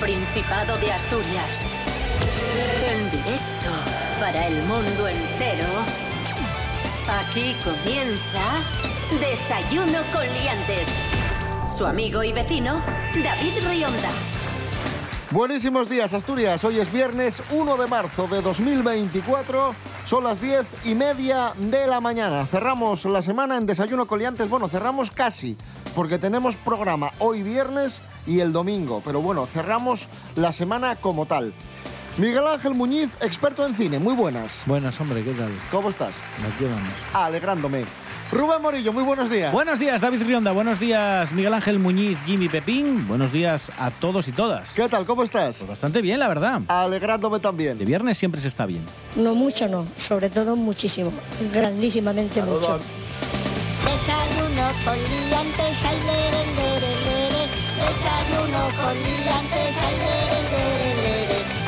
Principado 0.00 0.76
de 0.76 0.92
Asturias. 0.92 1.64
En 2.90 3.10
directo 3.10 3.70
para 4.20 4.46
el 4.46 4.62
mundo 4.64 5.08
entero. 5.08 5.66
Aquí 7.08 7.56
comienza 7.64 8.42
Desayuno 9.20 9.98
con 10.12 10.26
Liantes. 10.34 10.88
Su 11.74 11.86
amigo 11.86 12.22
y 12.22 12.32
vecino, 12.32 12.82
David 13.24 13.52
Rionda. 13.68 14.10
Buenísimos 15.30 15.88
días, 15.88 16.12
Asturias. 16.12 16.62
Hoy 16.64 16.78
es 16.78 16.92
viernes 16.92 17.42
1 17.50 17.76
de 17.78 17.86
marzo 17.86 18.28
de 18.28 18.42
2024. 18.42 19.74
Son 20.04 20.22
las 20.22 20.40
10 20.40 20.66
y 20.84 20.94
media 20.94 21.52
de 21.56 21.86
la 21.86 22.00
mañana. 22.00 22.46
Cerramos 22.46 23.06
la 23.06 23.22
semana 23.22 23.56
en 23.56 23.66
Desayuno 23.66 24.06
Coliantes. 24.06 24.48
Bueno, 24.48 24.68
cerramos 24.68 25.10
casi, 25.10 25.56
porque 25.94 26.18
tenemos 26.18 26.56
programa 26.56 27.10
hoy 27.18 27.42
viernes 27.42 28.02
y 28.26 28.40
el 28.40 28.52
domingo. 28.52 29.02
Pero 29.04 29.20
bueno, 29.20 29.46
cerramos 29.46 30.08
la 30.34 30.52
semana 30.52 30.96
como 30.96 31.26
tal. 31.26 31.52
Miguel 32.18 32.46
Ángel 32.46 32.74
Muñiz, 32.74 33.10
experto 33.20 33.66
en 33.66 33.74
cine. 33.74 33.98
Muy 33.98 34.14
buenas. 34.14 34.62
Buenas, 34.66 34.98
hombre, 35.00 35.22
¿qué 35.22 35.32
tal? 35.32 35.50
¿Cómo 35.70 35.90
estás? 35.90 36.16
Aquí 36.54 36.64
vamos. 36.64 36.92
Alegrándome. 37.12 37.84
Rubén 38.32 38.60
Morillo, 38.60 38.92
muy 38.92 39.04
buenos 39.04 39.30
días. 39.30 39.52
Buenos 39.52 39.78
días, 39.78 40.00
David 40.00 40.22
Rionda. 40.22 40.50
Buenos 40.50 40.80
días, 40.80 41.30
Miguel 41.32 41.54
Ángel 41.54 41.78
Muñiz, 41.78 42.18
Jimmy 42.26 42.48
Pepín. 42.48 43.06
Buenos 43.06 43.30
días 43.30 43.70
a 43.78 43.92
todos 43.92 44.26
y 44.26 44.32
todas. 44.32 44.72
¿Qué 44.72 44.88
tal? 44.88 45.04
¿Cómo 45.04 45.22
estás? 45.22 45.58
Pues 45.58 45.68
bastante 45.68 46.02
bien, 46.02 46.18
la 46.18 46.26
verdad. 46.26 46.62
Alegrándome 46.66 47.38
también. 47.38 47.78
De 47.78 47.84
viernes 47.84 48.18
siempre 48.18 48.40
se 48.40 48.48
está 48.48 48.66
bien. 48.66 48.84
No 49.14 49.34
mucho, 49.36 49.68
no. 49.68 49.86
Sobre 49.96 50.28
todo 50.28 50.56
muchísimo. 50.56 51.12
Grandísimamente 51.52 52.42
mucho. 52.42 52.80
Desayuno 53.84 54.68
con 54.84 54.96
liantes, 54.96 55.82
lere. 55.84 56.15
Desayuno 58.46 58.68
con 58.76 58.94
liantes, 58.94 59.76
ay. 59.82 59.96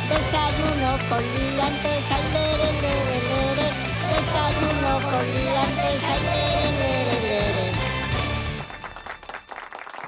Desayuno 0.08 0.90
con 1.08 1.22
liantes, 1.34 2.06
ay. 2.12 2.22
Desayuno 4.14 4.92
con 5.02 5.24
liantes, 5.34 6.02
ay. 6.04 6.18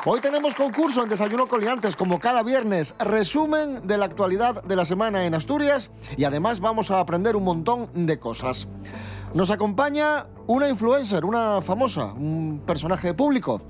Hoy 0.07 0.21
tenemos 0.21 0.55
concurso 0.55 1.03
en 1.03 1.09
Desayuno 1.09 1.49
Coliantes, 1.49 1.97
como 1.97 2.21
cada 2.21 2.45
viernes, 2.45 2.95
resumen 3.01 3.87
de 3.87 3.99
la 3.99 4.05
actualidad 4.05 4.63
de 4.63 4.77
la 4.77 4.85
semana 4.85 5.27
en 5.27 5.35
Asturias 5.35 5.91
y 6.17 6.23
además 6.25 6.61
vamos 6.61 6.93
a 6.93 7.01
aprender 7.01 7.35
un 7.35 7.45
montón 7.45 7.91
de 8.07 8.21
cosas. 8.21 8.69
Nos 9.35 9.51
acompaña 9.51 10.29
una 10.47 10.69
influencer, 10.69 11.25
una 11.25 11.61
famosa, 11.63 12.13
un 12.13 12.63
personaje 12.65 13.13
público. 13.13 13.61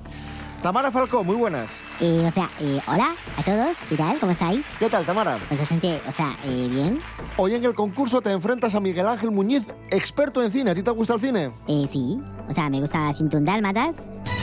Tamara 0.62 0.90
Falcó, 0.90 1.24
muy 1.24 1.36
buenas. 1.36 1.80
Eh, 2.00 2.24
o 2.26 2.30
sea, 2.30 2.50
eh, 2.60 2.80
hola 2.86 3.14
a 3.38 3.42
todos, 3.42 3.78
¿qué 3.88 3.96
tal? 3.96 4.18
¿Cómo 4.18 4.32
estáis? 4.32 4.64
¿Qué 4.78 4.90
tal, 4.90 5.06
Tamara? 5.06 5.38
Pues 5.48 5.58
bastante, 5.58 6.02
o 6.06 6.12
sea, 6.12 6.36
eh, 6.44 6.68
bien. 6.70 7.00
Hoy 7.38 7.54
en 7.54 7.64
el 7.64 7.74
concurso 7.74 8.20
te 8.20 8.30
enfrentas 8.30 8.74
a 8.74 8.80
Miguel 8.80 9.06
Ángel 9.06 9.30
Muñiz, 9.30 9.72
experto 9.90 10.42
en 10.42 10.50
cine. 10.50 10.72
¿A 10.72 10.74
ti 10.74 10.82
te 10.82 10.90
gusta 10.90 11.14
el 11.14 11.20
cine? 11.20 11.52
Eh, 11.66 11.86
sí, 11.90 12.20
o 12.46 12.52
sea, 12.52 12.68
me 12.68 12.78
gusta 12.78 13.12
Cintún 13.14 13.46
Dálmatas. 13.46 13.94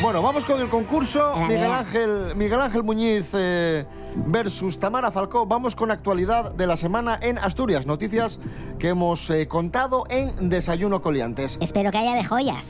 Bueno, 0.02 0.24
vamos 0.24 0.44
con 0.44 0.60
el 0.60 0.70
concurso. 0.70 1.36
Miguel. 1.48 1.72
Ángel, 1.72 2.36
Miguel 2.36 2.62
Ángel 2.62 2.82
Muñiz 2.84 3.30
eh, 3.34 3.86
versus 4.26 4.80
Tamara 4.80 5.12
Falcó. 5.12 5.46
Vamos 5.46 5.76
con 5.76 5.92
actualidad 5.92 6.52
de 6.56 6.66
la 6.66 6.78
semana 6.78 7.20
en 7.22 7.38
Asturias. 7.38 7.86
Noticias 7.86 8.40
que 8.80 8.90
hemos 8.90 9.32
contado 9.48 10.06
en 10.10 10.50
Desayuno 10.50 11.04
Coliantes. 11.04 11.60
Espero 11.62 11.92
que 11.92 12.00
haya 12.00 12.16
de 12.16 12.24
joyas. 12.24 12.66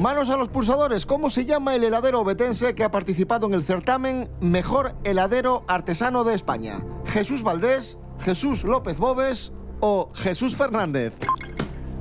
Manos 0.00 0.30
a 0.30 0.38
los 0.38 0.48
pulsadores. 0.48 1.04
¿Cómo 1.04 1.28
se 1.28 1.44
llama 1.44 1.76
el 1.76 1.84
heladero 1.84 2.22
obetense 2.22 2.74
que 2.74 2.84
ha 2.84 2.90
participado 2.90 3.46
en 3.46 3.52
el 3.52 3.62
certamen 3.62 4.30
Mejor 4.40 4.94
Heladero 5.04 5.62
Artesano 5.68 6.24
de 6.24 6.34
España? 6.34 6.82
¿Jesús 7.04 7.42
Valdés, 7.42 7.98
Jesús 8.18 8.64
López 8.64 8.96
Bobes 8.96 9.52
o 9.80 10.08
Jesús 10.14 10.56
Fernández? 10.56 11.12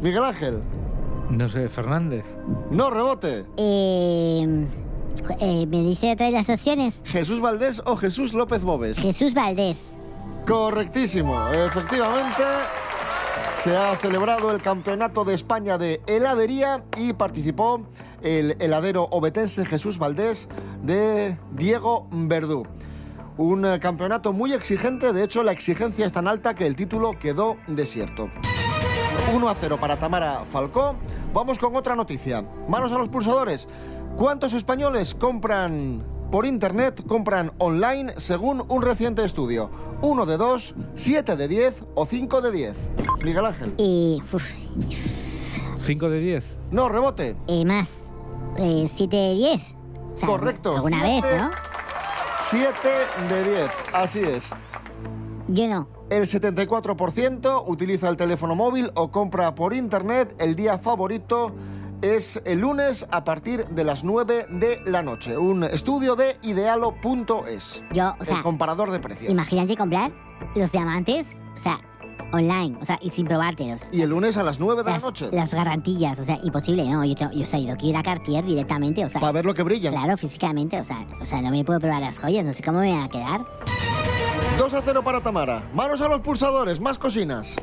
Miguel 0.02 0.24
Ángel. 0.24 0.62
No 1.30 1.50
sé, 1.50 1.68
Fernández. 1.68 2.24
No 2.72 2.90
rebote. 2.90 3.46
Eh, 3.58 4.66
eh, 5.42 5.68
¿Me 5.68 5.82
dice 5.82 6.14
otra 6.14 6.28
de 6.28 6.32
las 6.32 6.50
opciones? 6.50 7.02
¿Jesús 7.04 7.42
Valdés 7.42 7.82
o 7.86 7.98
Jesús 7.98 8.34
López 8.34 8.64
Bobes? 8.64 8.98
Jesús 8.98 9.34
Valdés. 9.34 9.82
Correctísimo. 10.48 11.50
Efectivamente, 11.50 12.44
se 13.60 13.76
ha 13.76 13.94
celebrado 13.98 14.52
el 14.52 14.62
Campeonato 14.62 15.26
de 15.26 15.34
España 15.34 15.78
de 15.78 16.02
Heladería 16.08 16.86
y 16.96 17.12
participó 17.12 17.82
el 18.22 18.56
heladero 18.62 19.10
obetense 19.12 19.66
Jesús 19.66 19.98
Valdés 19.98 20.48
de 20.82 21.38
Diego 21.52 22.08
Verdú. 22.10 22.66
Un 23.36 23.66
eh, 23.66 23.80
campeonato 23.82 24.32
muy 24.32 24.54
exigente, 24.54 25.12
de 25.12 25.26
hecho 25.26 25.44
la 25.44 25.52
exigencia 25.52 26.06
es 26.06 26.14
tan 26.14 26.30
alta 26.30 26.56
que 26.56 26.66
el 26.68 26.78
título 26.78 27.20
quedó 27.20 27.58
desierto. 27.68 28.30
1 29.34 29.50
a 29.50 29.56
0 29.56 29.78
para 29.78 30.00
Tamara 30.00 30.46
Falcó. 30.46 30.96
Vamos 31.34 31.60
con 31.60 31.76
otra 31.76 31.98
noticia. 31.98 32.42
Manos 32.70 32.94
a 32.94 32.98
los 32.98 33.10
pulsadores. 33.10 33.68
¿Cuántos 34.16 34.54
españoles 34.54 35.14
compran 35.14 36.06
por 36.32 36.46
internet, 36.46 37.04
compran 37.08 37.52
online 37.58 38.14
según 38.18 38.64
un 38.68 38.82
reciente 38.82 39.24
estudio? 39.26 39.70
¿1 40.02 40.26
de 40.26 40.38
2, 40.38 40.76
7 40.94 41.36
de 41.36 41.48
10 41.48 41.84
o 41.96 42.06
5 42.06 42.42
de 42.42 42.52
10? 42.52 42.90
Miguel 43.24 43.46
Ángel. 43.46 43.74
Eh, 43.78 44.18
uf, 44.32 44.44
5 45.86 46.10
de 46.10 46.20
10. 46.20 46.46
No, 46.72 46.90
rebote. 46.90 47.36
eh, 47.48 47.66
más. 47.66 47.90
Eh, 48.58 48.88
7 48.94 49.16
de 49.16 49.34
10. 49.36 49.76
O 50.14 50.18
sea, 50.18 50.28
Correcto, 50.28 50.76
Alguna 50.76 51.02
siete. 51.04 51.28
vez, 51.28 51.42
¿no? 51.42 51.50
7 52.38 52.90
de 53.30 53.44
10. 53.52 53.70
Así 53.94 54.20
es. 54.20 54.50
Yo 55.48 55.68
no. 55.68 55.88
El 56.10 56.24
74% 56.28 57.64
utiliza 57.68 58.10
el 58.10 58.18
teléfono 58.18 58.56
móvil 58.56 58.92
o 58.96 59.12
compra 59.12 59.54
por 59.56 59.74
internet. 59.74 60.36
El 60.40 60.56
día 60.56 60.78
favorito 60.78 61.52
es 62.02 62.42
el 62.46 62.60
lunes 62.60 63.06
a 63.12 63.24
partir 63.24 63.66
de 63.66 63.84
las 63.84 64.04
9 64.04 64.46
de 64.50 64.82
la 64.86 65.02
noche. 65.02 65.38
Un 65.38 65.64
estudio 65.64 66.16
de 66.16 66.38
idealo.es. 66.44 67.84
Yo, 67.92 68.14
o 68.20 68.26
sea, 68.26 68.38
el 68.38 68.44
comparador 68.44 68.92
de 68.92 69.00
precios. 69.00 69.32
imagínate 69.32 69.76
comprar 69.76 70.12
los 70.56 70.72
diamantes, 70.72 71.28
o 71.56 71.60
sea, 71.60 71.80
online, 72.32 72.78
o 72.82 72.86
sea, 72.86 72.98
y 73.02 73.10
sin 73.10 73.26
probártelos. 73.28 73.84
Y 73.92 74.02
el 74.02 74.12
lunes 74.12 74.38
a 74.38 74.44
las 74.44 74.60
9 74.60 74.84
de 74.84 74.86
la 74.90 74.94
las, 74.96 75.04
noche. 75.04 75.30
las 75.32 75.54
garantillas, 75.54 76.20
o 76.20 76.24
sea, 76.24 76.40
imposible, 76.44 76.88
¿no? 76.88 77.04
Yo, 77.04 77.16
tengo- 77.16 77.32
yo, 77.34 77.44
o 77.44 77.46
sea, 77.46 77.60
yo 77.60 77.76
quiero 77.76 77.88
ir 77.90 77.98
a 77.98 78.04
Cartier 78.04 78.46
directamente, 78.46 79.04
o 79.04 79.10
sea, 79.10 79.20
Para 79.20 79.34
ver 79.34 79.46
lo 79.46 79.54
que 79.54 79.64
brillan. 79.64 79.94
claro, 79.94 80.16
físicamente, 80.18 80.80
o 80.80 80.84
sea, 80.84 81.06
o 81.22 81.26
sea, 81.26 81.42
no 81.42 81.50
me 81.52 81.64
puedo 81.66 81.80
probar 81.80 82.02
las 82.02 82.20
joyas, 82.20 82.46
no 82.46 82.54
sé 82.54 82.64
cómo 82.64 82.80
me 82.80 82.92
van 82.94 83.04
a 83.04 83.10
quedar. 83.10 83.42
2 84.58 84.74
a 84.74 84.82
0 84.82 85.04
para 85.04 85.22
Tamara. 85.22 85.70
Manos 85.74 86.02
a 86.02 86.08
los 86.10 86.20
pulsadores, 86.20 86.80
más 86.80 86.98
cocinas. 86.98 87.56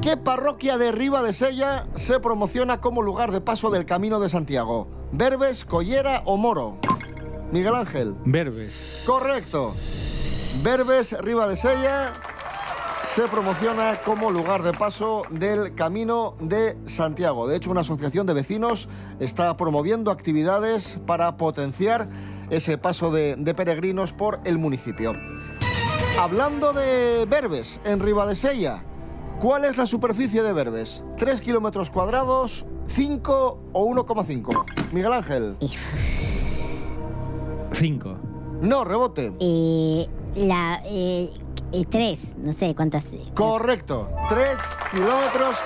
¿Qué 0.00 0.16
parroquia 0.16 0.78
de 0.78 0.92
Riva 0.92 1.22
de 1.24 1.32
Sella 1.32 1.88
se 1.94 2.20
promociona 2.20 2.80
como 2.80 3.02
lugar 3.02 3.32
de 3.32 3.40
paso 3.40 3.68
del 3.68 3.84
Camino 3.84 4.20
de 4.20 4.28
Santiago? 4.28 4.86
¿Verbes, 5.10 5.64
Collera 5.64 6.22
o 6.24 6.36
Moro? 6.36 6.78
Miguel 7.50 7.74
Ángel. 7.74 8.14
Verbes. 8.24 9.02
Correcto. 9.04 9.74
Verbes, 10.62 11.20
Riva 11.20 11.48
de 11.48 11.56
Sella 11.56 12.12
se 13.02 13.22
promociona 13.26 14.00
como 14.04 14.30
lugar 14.30 14.62
de 14.62 14.72
paso 14.72 15.24
del 15.30 15.74
Camino 15.74 16.36
de 16.40 16.78
Santiago. 16.84 17.48
De 17.48 17.56
hecho, 17.56 17.72
una 17.72 17.80
asociación 17.80 18.24
de 18.24 18.34
vecinos 18.34 18.88
está 19.18 19.56
promoviendo 19.56 20.12
actividades 20.12 21.00
para 21.06 21.36
potenciar 21.36 22.08
ese 22.50 22.78
paso 22.78 23.10
de, 23.10 23.34
de 23.36 23.52
peregrinos 23.52 24.12
por 24.12 24.38
el 24.44 24.58
municipio. 24.58 25.16
Hablando 26.20 26.72
de 26.72 27.26
Verbes, 27.28 27.80
en 27.84 27.98
Ribadesella, 27.98 28.84
¿cuál 29.40 29.64
es 29.64 29.76
la 29.76 29.86
superficie 29.86 30.42
de 30.42 30.52
Verbes? 30.52 31.04
¿3 31.16 31.40
kilómetros 31.40 31.90
cuadrados, 31.90 32.66
5 32.86 33.60
o 33.72 33.86
1,5? 33.86 34.64
Miguel 34.92 35.12
Ángel. 35.12 35.56
5. 37.72 38.16
No, 38.62 38.84
rebote. 38.84 39.32
Eh, 39.40 40.08
la, 40.34 40.82
eh, 40.84 41.32
eh, 41.72 41.84
tres, 41.88 42.20
no 42.36 42.52
sé 42.52 42.74
cuántas. 42.74 43.06
Correcto, 43.34 44.08
3 44.28 44.58
kilómetros 44.90 45.56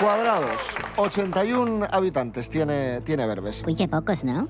cuadrados, 0.00 0.62
81 0.96 1.86
habitantes 1.90 2.48
tiene, 2.48 3.00
tiene 3.02 3.26
Verbes. 3.26 3.62
Uy, 3.66 3.74
qué 3.74 3.88
pocos, 3.88 4.24
¿no? 4.24 4.48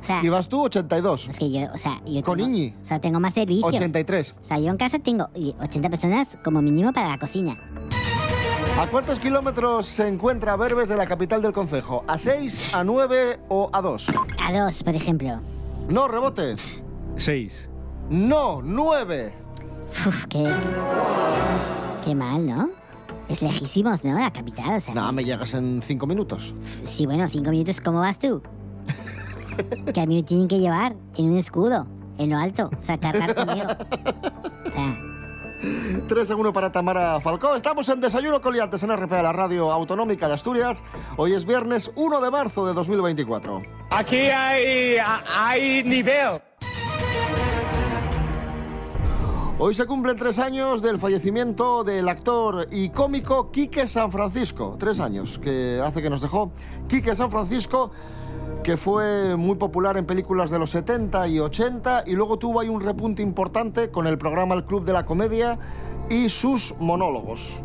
O 0.00 0.02
sea, 0.02 0.20
Si 0.20 0.28
vas 0.28 0.48
tú, 0.48 0.62
82. 0.64 1.28
es 1.28 1.38
que 1.38 1.50
yo, 1.50 1.60
o 1.72 1.76
sea, 1.78 2.00
yo 2.06 2.22
Con 2.22 2.38
tengo, 2.38 2.48
Iñi. 2.50 2.74
O 2.80 2.84
sea, 2.84 3.00
tengo 3.00 3.20
más 3.20 3.34
servicio. 3.34 3.66
83. 3.66 4.34
O 4.40 4.42
sea, 4.44 4.58
yo 4.58 4.68
en 4.70 4.76
casa 4.76 4.98
tengo 4.98 5.28
eh, 5.34 5.52
80 5.60 5.90
personas 5.90 6.38
como 6.42 6.62
mínimo 6.62 6.92
para 6.92 7.08
la 7.08 7.18
cocina. 7.18 7.58
¿A 8.78 8.86
cuántos 8.88 9.20
kilómetros 9.20 9.86
se 9.86 10.08
encuentra 10.08 10.56
Verbes 10.56 10.88
de 10.88 10.96
la 10.96 11.06
capital 11.06 11.42
del 11.42 11.52
concejo? 11.52 12.02
¿A 12.08 12.16
6, 12.16 12.74
a 12.74 12.82
9 12.82 13.40
o 13.50 13.68
a 13.72 13.82
2? 13.82 14.06
A 14.38 14.52
dos, 14.52 14.82
por 14.82 14.94
ejemplo. 14.94 15.40
No, 15.90 16.08
rebote. 16.08 16.56
6. 17.16 17.68
No, 18.08 18.62
9. 18.62 19.34
Uf, 20.06 20.24
qué. 20.26 20.50
Qué 22.04 22.14
mal, 22.14 22.46
¿no? 22.46 22.70
Es 23.28 23.42
lejísimos, 23.42 24.02
¿no? 24.02 24.18
La 24.18 24.32
capital, 24.32 24.76
o 24.76 24.80
sea. 24.80 24.94
No, 24.94 25.12
me 25.12 25.24
llegas 25.24 25.52
en 25.54 25.82
5 25.82 26.06
minutos. 26.06 26.54
Sí, 26.84 27.04
bueno, 27.06 27.28
cinco 27.28 27.50
minutos, 27.50 27.80
¿cómo 27.80 28.00
vas 28.00 28.18
tú? 28.18 28.42
que 29.92 30.00
a 30.00 30.06
mí 30.06 30.16
me 30.16 30.22
tienen 30.22 30.48
que 30.48 30.58
llevar 30.58 30.94
en 31.16 31.30
un 31.30 31.36
escudo, 31.36 31.86
en 32.18 32.30
lo 32.30 32.38
alto, 32.38 32.70
o 32.76 32.82
sea, 32.82 32.98
cargar 32.98 33.34
conmigo. 33.34 33.66
O 34.66 34.70
sea, 34.70 34.98
3 36.08 36.30
en 36.30 36.38
1 36.38 36.52
para 36.52 36.72
Tamara 36.72 37.20
Falcó. 37.20 37.54
Estamos 37.54 37.88
en 37.88 38.00
Desayuno 38.00 38.40
Coliantes 38.40 38.82
en 38.82 38.96
RPA, 38.96 39.22
la 39.22 39.32
radio 39.32 39.70
autonómica 39.70 40.26
de 40.28 40.34
Asturias. 40.34 40.82
Hoy 41.16 41.34
es 41.34 41.44
viernes 41.44 41.90
1 41.96 42.20
de 42.20 42.30
marzo 42.30 42.66
de 42.66 42.72
2024. 42.72 43.62
Aquí 43.90 44.16
hay, 44.16 44.96
hay 45.36 45.82
nivel. 45.84 46.40
Hoy 49.62 49.74
se 49.74 49.84
cumplen 49.84 50.16
tres 50.16 50.38
años 50.38 50.80
del 50.80 50.98
fallecimiento 50.98 51.84
del 51.84 52.08
actor 52.08 52.66
y 52.70 52.88
cómico 52.88 53.50
Quique 53.50 53.86
San 53.86 54.10
Francisco. 54.10 54.76
Tres 54.78 55.00
años 55.00 55.38
que 55.38 55.78
hace 55.84 56.00
que 56.00 56.08
nos 56.08 56.22
dejó 56.22 56.50
Quique 56.88 57.14
San 57.14 57.30
Francisco, 57.30 57.90
que 58.62 58.76
fue 58.76 59.36
muy 59.36 59.56
popular 59.56 59.96
en 59.96 60.04
películas 60.04 60.50
de 60.50 60.58
los 60.58 60.70
70 60.70 61.28
y 61.28 61.38
80 61.38 62.04
y 62.06 62.12
luego 62.12 62.38
tuvo 62.38 62.60
ahí 62.60 62.68
un 62.68 62.80
repunte 62.80 63.22
importante 63.22 63.90
con 63.90 64.06
el 64.06 64.18
programa 64.18 64.54
El 64.54 64.64
Club 64.64 64.84
de 64.84 64.92
la 64.92 65.04
Comedia 65.06 65.58
y 66.10 66.28
sus 66.28 66.74
monólogos. 66.78 67.62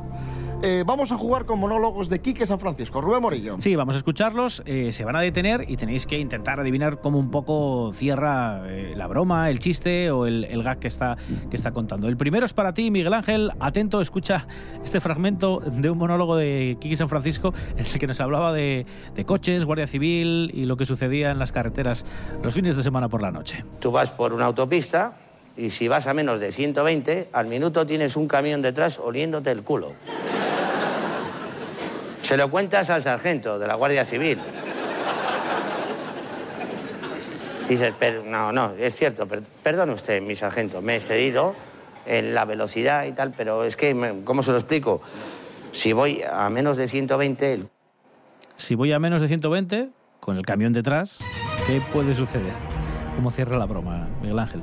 Eh, 0.63 0.83
vamos 0.85 1.11
a 1.11 1.17
jugar 1.17 1.45
con 1.45 1.59
monólogos 1.59 2.09
de 2.09 2.21
Quique 2.21 2.45
San 2.45 2.59
Francisco. 2.59 2.99
Rubén 2.99 3.21
Morillo. 3.21 3.57
Sí, 3.59 3.75
vamos 3.75 3.95
a 3.95 3.97
escucharlos, 3.99 4.63
eh, 4.65 4.91
se 4.91 5.05
van 5.05 5.15
a 5.15 5.19
detener 5.19 5.65
y 5.67 5.77
tenéis 5.77 6.07
que 6.07 6.17
intentar 6.17 6.59
adivinar 6.59 7.01
cómo 7.01 7.19
un 7.19 7.29
poco 7.29 7.91
cierra 7.93 8.63
eh, 8.65 8.93
la 8.95 9.07
broma, 9.07 9.49
el 9.51 9.59
chiste 9.59 10.09
o 10.09 10.25
el, 10.25 10.45
el 10.45 10.63
gag 10.63 10.79
que 10.79 10.87
está, 10.87 11.17
que 11.49 11.55
está 11.55 11.71
contando. 11.71 12.07
El 12.07 12.17
primero 12.17 12.45
es 12.45 12.53
para 12.53 12.73
ti, 12.73 12.89
Miguel 12.89 13.13
Ángel. 13.13 13.51
Atento, 13.59 14.01
escucha 14.01 14.47
este 14.83 14.99
fragmento 14.99 15.59
de 15.59 15.89
un 15.89 15.97
monólogo 15.97 16.35
de 16.35 16.77
Quique 16.79 16.95
San 16.95 17.09
Francisco 17.09 17.53
en 17.77 17.85
el 17.85 17.99
que 17.99 18.07
nos 18.07 18.19
hablaba 18.19 18.51
de, 18.53 18.85
de 19.13 19.25
coches, 19.25 19.65
Guardia 19.65 19.87
Civil 19.87 20.51
y 20.53 20.65
lo 20.65 20.77
que 20.77 20.85
sucedía 20.85 21.31
en 21.31 21.37
las 21.37 21.51
carreteras 21.51 22.05
los 22.41 22.53
fines 22.53 22.75
de 22.75 22.81
semana 22.81 23.07
por 23.07 23.21
la 23.21 23.31
noche. 23.31 23.63
Tú 23.79 23.91
vas 23.91 24.09
por 24.11 24.33
una 24.33 24.45
autopista 24.45 25.13
y 25.57 25.69
si 25.69 25.87
vas 25.87 26.07
a 26.07 26.13
menos 26.13 26.39
de 26.39 26.51
120, 26.51 27.29
al 27.31 27.47
minuto 27.47 27.85
tienes 27.85 28.15
un 28.17 28.27
camión 28.27 28.61
detrás 28.61 28.99
oliéndote 28.99 29.51
el 29.51 29.63
culo. 29.63 29.93
Se 32.21 32.37
lo 32.37 32.49
cuentas 32.49 32.89
al 32.89 33.01
sargento 33.01 33.59
de 33.59 33.67
la 33.67 33.75
Guardia 33.75 34.03
Civil. 34.03 34.39
Dices, 37.69 37.93
pero, 37.99 38.23
no, 38.23 38.51
no, 38.51 38.73
es 38.77 38.95
cierto, 38.95 39.27
per- 39.27 39.41
perdone 39.63 39.93
usted, 39.93 40.21
mi 40.21 40.35
sargento, 40.35 40.81
me 40.81 40.97
he 40.97 40.99
cedido 40.99 41.55
en 42.05 42.35
la 42.35 42.45
velocidad 42.45 43.05
y 43.05 43.11
tal, 43.13 43.31
pero 43.35 43.63
es 43.63 43.75
que, 43.75 44.21
¿cómo 44.23 44.43
se 44.43 44.51
lo 44.51 44.57
explico? 44.57 45.01
Si 45.71 45.91
voy 45.91 46.21
a 46.31 46.47
menos 46.49 46.77
de 46.77 46.87
120, 46.87 47.53
el 47.53 47.67
Si 48.55 48.75
voy 48.75 48.91
a 48.93 48.99
menos 48.99 49.21
de 49.21 49.27
120, 49.27 49.89
con 50.19 50.37
el 50.37 50.45
camión 50.45 50.73
detrás, 50.73 51.19
¿qué 51.65 51.81
puede 51.91 52.13
suceder? 52.13 52.53
¿Cómo 53.15 53.31
cierra 53.31 53.57
la 53.57 53.65
broma, 53.65 54.07
Miguel 54.21 54.37
Ángel? 54.39 54.61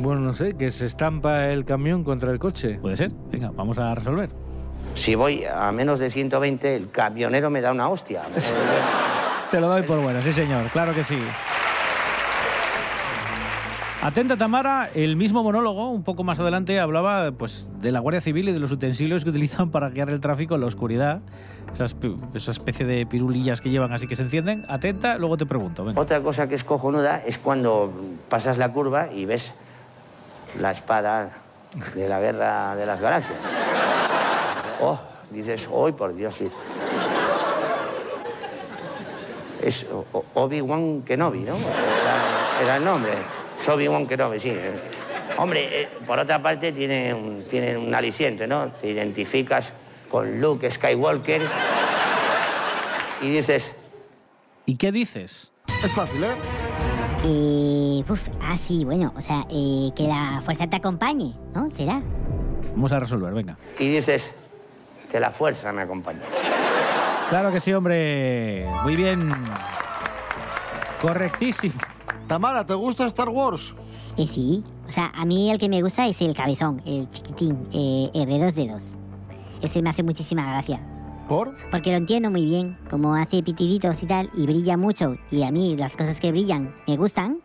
Bueno, 0.00 0.20
no 0.20 0.34
sé, 0.34 0.54
que 0.54 0.70
se 0.70 0.86
estampa 0.86 1.46
el 1.48 1.64
camión 1.64 2.04
contra 2.04 2.30
el 2.30 2.38
coche. 2.38 2.78
¿Puede 2.80 2.96
ser? 2.96 3.10
Venga, 3.30 3.50
vamos 3.54 3.78
a 3.78 3.94
resolver. 3.94 4.30
Si 4.94 5.14
voy 5.14 5.44
a 5.44 5.70
menos 5.72 5.98
de 5.98 6.10
120, 6.10 6.76
el 6.76 6.90
camionero 6.90 7.50
me 7.50 7.60
da 7.60 7.72
una 7.72 7.88
hostia. 7.88 8.22
Te 9.50 9.60
lo 9.60 9.68
doy 9.68 9.82
por 9.82 10.00
bueno, 10.00 10.20
sí 10.22 10.32
señor, 10.32 10.66
claro 10.70 10.94
que 10.94 11.04
sí. 11.04 11.18
Atenta 14.06 14.36
Tamara, 14.36 14.88
el 14.94 15.16
mismo 15.16 15.42
monólogo, 15.42 15.90
un 15.90 16.04
poco 16.04 16.22
más 16.22 16.38
adelante, 16.38 16.78
hablaba 16.78 17.32
pues, 17.32 17.68
de 17.80 17.90
la 17.90 17.98
Guardia 17.98 18.20
Civil 18.20 18.48
y 18.48 18.52
de 18.52 18.60
los 18.60 18.70
utensilios 18.70 19.24
que 19.24 19.30
utilizan 19.30 19.72
para 19.72 19.90
guiar 19.90 20.10
el 20.10 20.20
tráfico 20.20 20.54
en 20.54 20.60
la 20.60 20.68
oscuridad. 20.68 21.22
Esas 21.74 21.96
esa 22.32 22.52
especie 22.52 22.86
de 22.86 23.04
pirulillas 23.04 23.60
que 23.60 23.68
llevan 23.68 23.92
así 23.92 24.06
que 24.06 24.14
se 24.14 24.22
encienden. 24.22 24.64
Atenta, 24.68 25.18
luego 25.18 25.36
te 25.36 25.44
pregunto. 25.44 25.84
venga. 25.84 26.00
Otra 26.00 26.20
cosa 26.20 26.48
que 26.48 26.54
es 26.54 26.62
cojonuda 26.62 27.20
es 27.26 27.36
cuando 27.38 27.92
pasas 28.28 28.58
la 28.58 28.72
curva 28.72 29.12
y 29.12 29.24
ves 29.24 29.56
la 30.60 30.70
espada 30.70 31.30
de 31.96 32.08
la 32.08 32.20
guerra 32.20 32.76
de 32.76 32.86
las 32.86 33.00
galaxias. 33.00 33.38
Oh, 34.82 35.00
dices, 35.32 35.68
¡ay, 35.84 35.90
por 35.90 36.14
Dios! 36.14 36.32
sí". 36.32 36.48
Es 39.64 39.84
Obi-Wan 40.34 41.02
Kenobi, 41.02 41.40
¿no? 41.40 41.56
Era, 41.56 42.62
era 42.62 42.76
el 42.76 42.84
nombre. 42.84 43.10
Es 43.60 43.68
Obi-Wan 43.68 44.06
Kenobi, 44.06 44.38
sí. 44.38 44.52
Hombre, 45.38 45.82
eh, 45.82 45.88
por 46.06 46.18
otra 46.18 46.40
parte 46.40 46.72
tiene 46.72 47.12
un, 47.12 47.44
tiene 47.50 47.76
un 47.76 47.94
aliciente, 47.94 48.46
¿no? 48.46 48.70
Te 48.70 48.90
identificas 48.90 49.72
con 50.10 50.40
Luke 50.40 50.70
Skywalker 50.70 51.42
y 53.22 53.30
dices, 53.30 53.74
¿Y 54.66 54.76
qué 54.76 54.92
dices? 54.92 55.52
Es 55.84 55.92
fácil, 55.92 56.24
¿eh? 56.24 56.34
eh, 57.24 58.04
uf, 58.08 58.28
ah, 58.42 58.56
sí, 58.56 58.84
bueno, 58.84 59.12
o 59.16 59.20
sea, 59.20 59.44
eh, 59.50 59.90
que 59.94 60.04
la 60.04 60.40
fuerza 60.44 60.66
te 60.66 60.76
acompañe, 60.76 61.34
¿no? 61.54 61.68
¿Será? 61.70 62.00
Vamos 62.74 62.92
a 62.92 63.00
resolver, 63.00 63.32
venga. 63.32 63.56
y 63.78 63.88
dices, 63.88 64.34
que 65.10 65.20
la 65.20 65.30
fuerza 65.30 65.72
me 65.72 65.82
acompañe. 65.82 66.20
Claro 67.30 67.52
que 67.52 67.60
sí, 67.60 67.72
hombre. 67.72 68.66
Muy 68.84 68.96
bien. 68.96 69.28
Correctísimo. 71.00 71.74
Tamara, 72.26 72.66
¿te 72.66 72.74
gusta 72.74 73.06
Star 73.06 73.28
Wars? 73.28 73.74
Eh, 74.16 74.26
sí, 74.26 74.64
o 74.86 74.90
sea, 74.90 75.12
a 75.14 75.24
mí 75.24 75.50
el 75.50 75.58
que 75.58 75.68
me 75.68 75.80
gusta 75.80 76.06
es 76.08 76.20
el 76.22 76.34
cabezón, 76.34 76.82
el 76.84 77.08
chiquitín, 77.10 77.68
eh, 77.72 78.10
el 78.14 78.26
de 78.26 78.44
dos 78.44 78.54
dedos. 78.54 78.98
Ese 79.62 79.80
me 79.80 79.90
hace 79.90 80.02
muchísima 80.02 80.50
gracia. 80.50 80.80
¿Por? 81.28 81.56
Porque 81.70 81.90
lo 81.90 81.96
entiendo 81.96 82.30
muy 82.30 82.44
bien, 82.44 82.78
como 82.90 83.14
hace 83.14 83.42
pitiditos 83.42 84.02
y 84.02 84.06
tal, 84.06 84.30
y 84.36 84.46
brilla 84.46 84.76
mucho, 84.76 85.16
y 85.30 85.42
a 85.42 85.52
mí 85.52 85.76
las 85.76 85.96
cosas 85.96 86.20
que 86.20 86.32
brillan 86.32 86.74
me 86.86 86.96
gustan. 86.96 87.38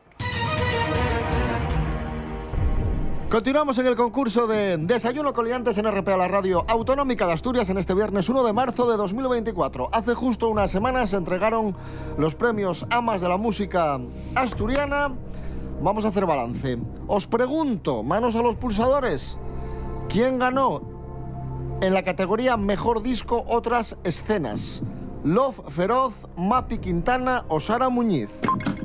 Continuamos 3.31 3.77
en 3.77 3.87
el 3.87 3.95
concurso 3.95 4.45
de 4.45 4.75
Desayuno 4.75 5.31
Coliantes 5.31 5.77
en 5.77 5.89
RPA, 5.89 6.17
la 6.17 6.27
radio 6.27 6.65
autonómica 6.67 7.25
de 7.25 7.31
Asturias, 7.31 7.69
en 7.69 7.77
este 7.77 7.93
viernes 7.93 8.27
1 8.27 8.43
de 8.43 8.51
marzo 8.51 8.91
de 8.91 8.97
2024. 8.97 9.87
Hace 9.93 10.13
justo 10.13 10.49
unas 10.49 10.69
semanas 10.69 11.11
se 11.11 11.15
entregaron 11.15 11.73
los 12.17 12.35
premios 12.35 12.85
Amas 12.89 13.21
de 13.21 13.29
la 13.29 13.37
Música 13.37 14.01
Asturiana. 14.35 15.13
Vamos 15.81 16.03
a 16.03 16.09
hacer 16.09 16.25
balance. 16.25 16.77
Os 17.07 17.25
pregunto, 17.25 18.03
manos 18.03 18.35
a 18.35 18.41
los 18.41 18.57
pulsadores, 18.57 19.37
¿quién 20.09 20.37
ganó 20.37 20.81
en 21.79 21.93
la 21.93 22.03
categoría 22.03 22.57
Mejor 22.57 23.01
Disco 23.01 23.45
otras 23.47 23.97
escenas? 24.03 24.83
Love 25.23 25.61
Feroz, 25.69 26.27
Mapi 26.35 26.79
Quintana 26.79 27.45
o 27.47 27.61
Sara 27.61 27.87
Muñiz. 27.87 28.41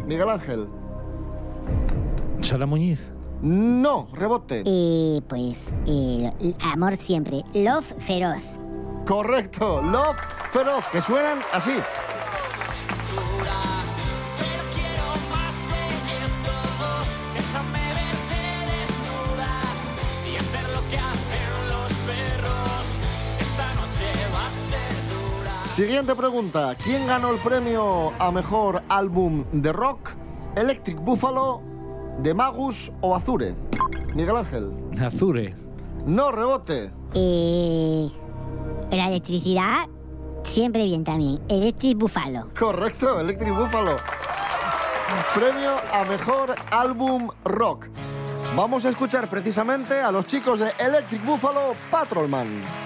Miguel 0.06 0.30
Ángel. 0.30 0.68
Sara 2.42 2.64
Muñiz. 2.64 3.15
No, 3.42 4.08
rebote. 4.12 4.62
Eh, 4.64 5.20
pues, 5.28 5.72
eh, 5.86 6.32
amor 6.72 6.96
siempre, 6.96 7.44
love 7.54 7.92
feroz. 7.98 8.42
Correcto, 9.06 9.80
Love 9.82 10.16
Feroz, 10.50 10.84
que 10.90 11.00
suenan 11.00 11.38
así. 11.52 11.78
Siguiente 25.70 26.14
pregunta. 26.14 26.74
¿Quién 26.82 27.06
ganó 27.06 27.30
el 27.30 27.38
premio 27.38 28.12
a 28.18 28.32
mejor 28.32 28.82
álbum 28.88 29.44
de 29.52 29.74
rock? 29.74 30.14
¿Electric 30.56 30.98
Buffalo, 30.98 31.60
de 32.22 32.34
Magus 32.34 32.92
o 33.00 33.14
Azure? 33.14 33.54
Miguel 34.14 34.36
Ángel. 34.36 34.72
Azure. 35.00 35.54
No, 36.06 36.30
rebote. 36.30 36.90
Eh, 37.14 38.08
la 38.90 39.08
electricidad, 39.08 39.88
siempre 40.44 40.84
bien 40.84 41.04
también. 41.04 41.40
Electric 41.48 41.98
Buffalo. 41.98 42.48
Correcto, 42.58 43.20
Electric 43.20 43.54
Buffalo. 43.54 43.96
Premio 45.34 45.72
a 45.92 46.04
mejor 46.04 46.54
álbum 46.70 47.28
rock. 47.44 47.88
Vamos 48.56 48.84
a 48.84 48.88
escuchar 48.88 49.28
precisamente 49.28 50.00
a 50.00 50.10
los 50.10 50.26
chicos 50.26 50.60
de 50.60 50.72
Electric 50.78 51.24
Buffalo 51.24 51.74
Patrolman. 51.90 52.85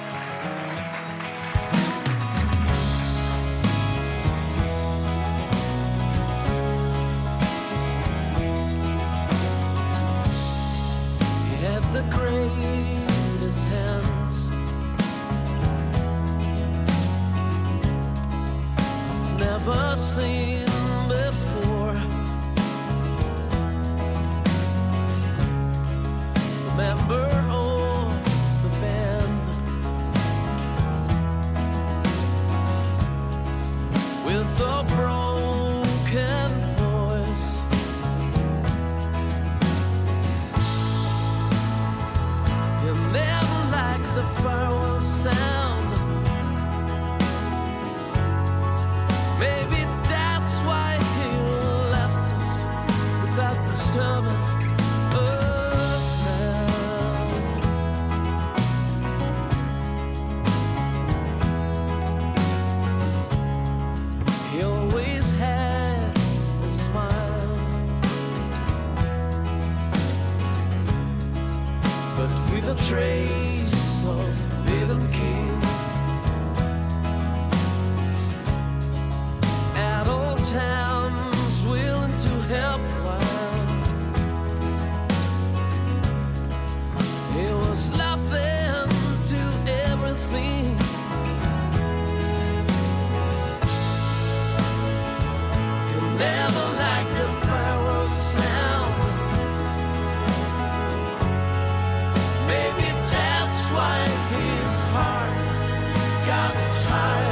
time. 106.82 107.29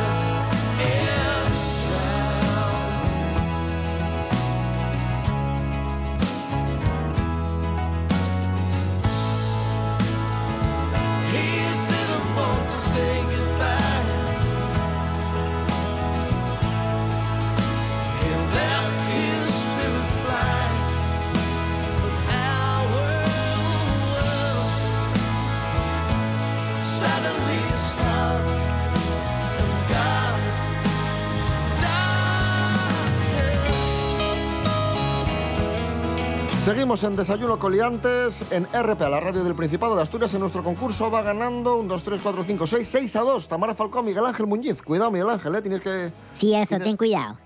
Seguimos 36.78 37.02
en 37.02 37.16
Desayuno 37.16 37.58
Coliantes 37.58 38.44
en 38.52 38.64
RPA, 38.72 39.08
la 39.08 39.18
radio 39.18 39.42
del 39.42 39.56
Principado 39.56 39.96
de 39.96 40.02
Asturias. 40.02 40.32
En 40.34 40.38
nuestro 40.38 40.62
concurso 40.62 41.10
va 41.10 41.22
ganando 41.22 41.74
un 41.74 41.88
2, 41.88 42.04
3, 42.04 42.20
4, 42.22 42.44
5, 42.46 42.66
6, 42.68 42.88
6 42.88 43.16
a 43.16 43.20
2. 43.22 43.48
Tamara 43.48 43.74
Falcón, 43.74 44.04
Miguel 44.04 44.24
Ángel 44.24 44.46
Muñiz. 44.46 44.80
Cuidado, 44.80 45.10
Miguel 45.10 45.28
Ángel, 45.28 45.56
¿eh? 45.56 45.60
tienes 45.62 45.80
que, 45.80 46.12
Sí, 46.38 46.54
eso, 46.54 46.78
ten 46.78 46.96
cuidado. 46.96 47.36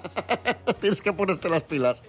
tienes 0.80 1.02
que 1.02 1.12
ponerte 1.12 1.50
las 1.50 1.64
pilas. 1.64 2.02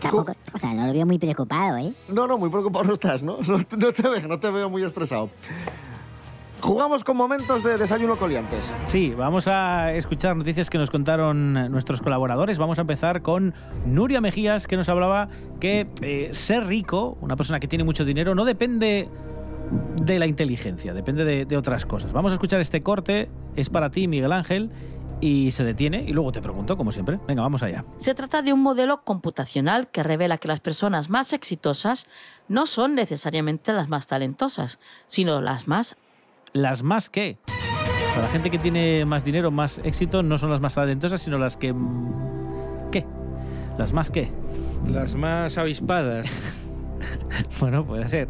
Tampoco- 0.00 0.32
o 0.54 0.58
sea, 0.58 0.72
no 0.72 0.86
lo 0.86 0.94
veo 0.94 1.04
muy 1.04 1.18
preocupado, 1.18 1.76
¿eh? 1.76 1.92
No, 2.08 2.26
no, 2.26 2.38
muy 2.38 2.48
preocupado 2.48 2.86
no 2.86 2.94
estás, 2.94 3.22
¿no? 3.22 3.36
No, 3.46 3.62
te- 3.62 3.76
no 3.76 3.92
te 3.92 4.00
veo, 4.08 4.26
no 4.26 4.40
te 4.40 4.50
veo 4.50 4.70
muy 4.70 4.82
estresado. 4.82 5.28
Jugamos 6.60 7.04
con 7.04 7.16
momentos 7.16 7.64
de 7.64 7.78
Desayuno 7.78 8.16
Coliantes. 8.16 8.74
Sí, 8.84 9.14
vamos 9.14 9.48
a 9.48 9.92
escuchar 9.94 10.36
noticias 10.36 10.68
que 10.68 10.78
nos 10.78 10.90
contaron 10.90 11.54
nuestros 11.70 12.02
colaboradores. 12.02 12.58
Vamos 12.58 12.78
a 12.78 12.82
empezar 12.82 13.22
con 13.22 13.54
Nuria 13.86 14.20
Mejías, 14.20 14.66
que 14.66 14.76
nos 14.76 14.88
hablaba 14.88 15.28
que 15.58 15.88
eh, 16.02 16.28
ser 16.32 16.66
rico, 16.66 17.16
una 17.20 17.36
persona 17.36 17.60
que 17.60 17.68
tiene 17.68 17.84
mucho 17.84 18.04
dinero, 18.04 18.34
no 18.34 18.44
depende 18.44 19.08
de 20.02 20.18
la 20.18 20.26
inteligencia, 20.26 20.92
depende 20.92 21.24
de, 21.24 21.46
de 21.46 21.56
otras 21.56 21.86
cosas. 21.86 22.12
Vamos 22.12 22.32
a 22.32 22.34
escuchar 22.34 22.60
este 22.60 22.82
corte, 22.82 23.30
es 23.56 23.70
para 23.70 23.90
ti, 23.90 24.06
Miguel 24.08 24.32
Ángel, 24.32 24.70
y 25.20 25.50
se 25.52 25.64
detiene 25.64 26.04
y 26.06 26.12
luego 26.12 26.32
te 26.32 26.40
pregunto, 26.40 26.76
como 26.76 26.92
siempre. 26.92 27.20
Venga, 27.26 27.42
vamos 27.42 27.62
allá. 27.62 27.84
Se 27.98 28.14
trata 28.14 28.42
de 28.42 28.52
un 28.52 28.60
modelo 28.60 29.02
computacional 29.02 29.88
que 29.88 30.02
revela 30.02 30.38
que 30.38 30.48
las 30.48 30.60
personas 30.60 31.10
más 31.10 31.32
exitosas 31.32 32.06
no 32.48 32.66
son 32.66 32.94
necesariamente 32.94 33.72
las 33.72 33.88
más 33.88 34.06
talentosas, 34.06 34.78
sino 35.06 35.40
las 35.40 35.68
más 35.68 35.96
Las 36.52 36.82
más 36.82 37.10
que. 37.10 37.38
O 37.46 38.12
sea, 38.12 38.22
la 38.22 38.28
gente 38.28 38.50
que 38.50 38.58
tiene 38.58 39.04
más 39.04 39.24
dinero, 39.24 39.50
más 39.50 39.80
éxito, 39.84 40.22
no 40.22 40.38
son 40.38 40.50
las 40.50 40.60
más 40.60 40.74
talentosas, 40.74 41.20
sino 41.20 41.38
las 41.38 41.56
que... 41.56 41.74
¿Qué? 42.90 43.06
Las 43.78 43.92
más 43.92 44.10
que. 44.10 44.30
Las 44.86 45.14
más 45.14 45.58
avispadas. 45.58 46.26
Bueno, 47.60 47.82
puede 47.84 48.06
ser. 48.08 48.28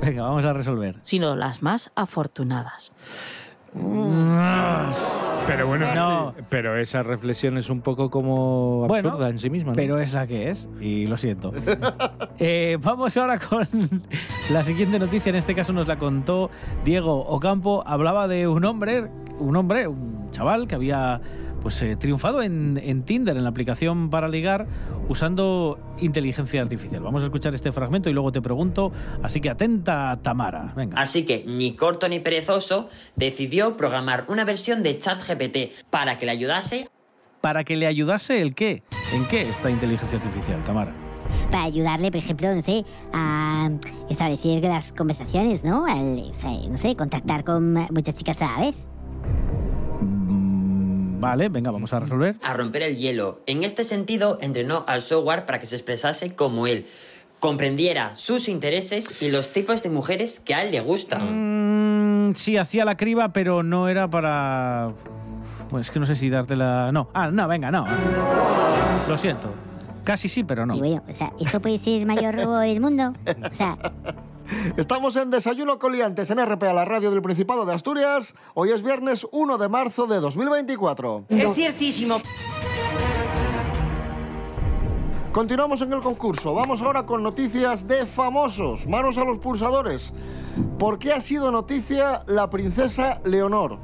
Venga, 0.00 0.22
vamos 0.22 0.44
a 0.44 0.52
resolver. 0.52 0.96
sino 1.02 1.34
las 1.34 1.62
más 1.62 1.90
afortunadas. 1.96 2.92
Pero 5.46 5.66
bueno, 5.66 5.94
No. 5.94 6.34
pero 6.48 6.78
esa 6.78 7.02
reflexión 7.02 7.58
es 7.58 7.68
un 7.68 7.80
poco 7.82 8.08
como 8.10 8.86
Bueno, 8.86 9.10
absurda 9.10 9.28
en 9.28 9.38
sí 9.38 9.50
misma. 9.50 9.72
¿no? 9.72 9.76
Pero 9.76 9.98
es 9.98 10.14
la 10.14 10.26
que 10.26 10.48
es, 10.50 10.68
y 10.80 11.06
lo 11.06 11.16
siento. 11.16 11.52
Eh, 12.40 12.78
vamos 12.82 13.16
ahora 13.16 13.38
con 13.38 13.64
la 14.50 14.64
siguiente 14.64 14.98
noticia. 14.98 15.30
En 15.30 15.36
este 15.36 15.54
caso 15.54 15.72
nos 15.72 15.86
la 15.86 15.98
contó 15.98 16.50
Diego 16.84 17.24
Ocampo. 17.26 17.84
Hablaba 17.86 18.26
de 18.26 18.48
un 18.48 18.64
hombre, 18.64 19.04
un 19.38 19.54
hombre, 19.54 19.86
un 19.86 20.30
chaval 20.32 20.66
que 20.66 20.74
había 20.74 21.20
pues 21.64 21.80
eh, 21.80 21.96
triunfado 21.96 22.42
en, 22.42 22.78
en 22.84 23.04
Tinder, 23.04 23.38
en 23.38 23.42
la 23.42 23.48
aplicación 23.48 24.10
para 24.10 24.28
ligar, 24.28 24.66
usando 25.08 25.78
inteligencia 25.98 26.60
artificial. 26.60 27.02
Vamos 27.02 27.22
a 27.22 27.24
escuchar 27.24 27.54
este 27.54 27.72
fragmento 27.72 28.10
y 28.10 28.12
luego 28.12 28.30
te 28.32 28.42
pregunto. 28.42 28.92
Así 29.22 29.40
que 29.40 29.48
atenta, 29.48 30.20
Tamara. 30.20 30.74
Venga. 30.76 31.00
Así 31.00 31.24
que, 31.24 31.42
ni 31.46 31.74
corto 31.74 32.06
ni 32.06 32.20
perezoso, 32.20 32.90
decidió 33.16 33.78
programar 33.78 34.26
una 34.28 34.44
versión 34.44 34.82
de 34.82 34.98
ChatGPT 34.98 35.88
para 35.88 36.18
que 36.18 36.26
le 36.26 36.32
ayudase 36.32 36.90
Para 37.40 37.64
que 37.64 37.76
le 37.76 37.86
ayudase 37.86 38.42
el 38.42 38.54
qué. 38.54 38.82
¿En 39.14 39.26
qué 39.26 39.48
esta 39.48 39.70
inteligencia 39.70 40.18
artificial, 40.18 40.62
Tamara? 40.64 40.94
Para 41.50 41.64
ayudarle, 41.64 42.10
por 42.10 42.18
ejemplo, 42.18 42.54
no 42.54 42.60
sé, 42.60 42.84
a 43.14 43.70
establecer 44.10 44.62
las 44.64 44.92
conversaciones, 44.92 45.64
¿no? 45.64 45.86
Al, 45.86 46.18
o 46.30 46.34
sea, 46.34 46.50
no 46.68 46.76
sé, 46.76 46.94
contactar 46.94 47.42
con 47.42 47.72
muchas 47.90 48.16
chicas 48.16 48.42
a 48.42 48.52
la 48.52 48.66
vez. 48.66 48.74
Vale, 51.24 51.48
venga, 51.48 51.70
vamos 51.70 51.92
a 51.92 52.00
resolver. 52.00 52.36
a 52.42 52.52
romper 52.54 52.82
el 52.82 52.96
hielo. 52.96 53.40
En 53.46 53.64
este 53.64 53.84
sentido, 53.84 54.38
entrenó 54.40 54.84
al 54.86 55.00
software 55.00 55.46
para 55.46 55.58
que 55.58 55.66
se 55.66 55.76
expresase 55.76 56.34
como 56.34 56.66
él, 56.66 56.86
comprendiera 57.40 58.16
sus 58.16 58.48
intereses 58.48 59.22
y 59.22 59.30
los 59.30 59.52
tipos 59.52 59.82
de 59.82 59.90
mujeres 59.90 60.40
que 60.40 60.54
a 60.54 60.62
él 60.62 60.70
le 60.72 60.80
gustan. 60.80 62.30
Mm, 62.30 62.34
sí, 62.34 62.56
hacía 62.56 62.84
la 62.84 62.96
criba, 62.96 63.32
pero 63.32 63.62
no 63.62 63.88
era 63.88 64.08
para. 64.08 64.92
Pues 65.70 65.86
es 65.86 65.90
que 65.92 65.98
no 66.00 66.06
sé 66.06 66.14
si 66.16 66.30
dártela. 66.30 66.90
No. 66.92 67.08
Ah, 67.14 67.30
no, 67.30 67.48
venga, 67.48 67.70
no. 67.70 67.86
Lo 69.08 69.18
siento. 69.18 69.52
Casi 70.04 70.28
sí, 70.28 70.44
pero 70.44 70.66
no. 70.66 70.74
Y 70.74 70.78
bueno, 70.78 71.02
o 71.08 71.12
sea, 71.12 71.32
¿esto 71.40 71.60
puede 71.60 71.78
ser 71.78 72.00
el 72.00 72.06
mayor 72.06 72.34
robo 72.34 72.58
del 72.58 72.80
mundo? 72.80 73.14
O 73.50 73.54
sea, 73.54 73.78
Estamos 74.76 75.16
en 75.16 75.30
Desayuno 75.30 75.78
Coliantes 75.78 76.30
en 76.30 76.44
RPA, 76.44 76.72
la 76.72 76.84
radio 76.84 77.10
del 77.10 77.22
Principado 77.22 77.64
de 77.64 77.74
Asturias. 77.74 78.34
Hoy 78.54 78.70
es 78.70 78.82
viernes 78.82 79.26
1 79.30 79.58
de 79.58 79.68
marzo 79.68 80.06
de 80.06 80.20
2024. 80.20 81.26
Es 81.28 81.52
ciertísimo. 81.54 82.20
Continuamos 85.32 85.80
en 85.82 85.92
el 85.92 86.00
concurso. 86.00 86.54
Vamos 86.54 86.80
ahora 86.80 87.06
con 87.06 87.22
noticias 87.22 87.88
de 87.88 88.06
famosos. 88.06 88.86
Manos 88.86 89.18
a 89.18 89.24
los 89.24 89.38
pulsadores. 89.38 90.14
¿Por 90.78 90.98
qué 90.98 91.12
ha 91.12 91.20
sido 91.20 91.50
noticia 91.50 92.22
la 92.26 92.48
princesa 92.50 93.20
Leonor? 93.24 93.78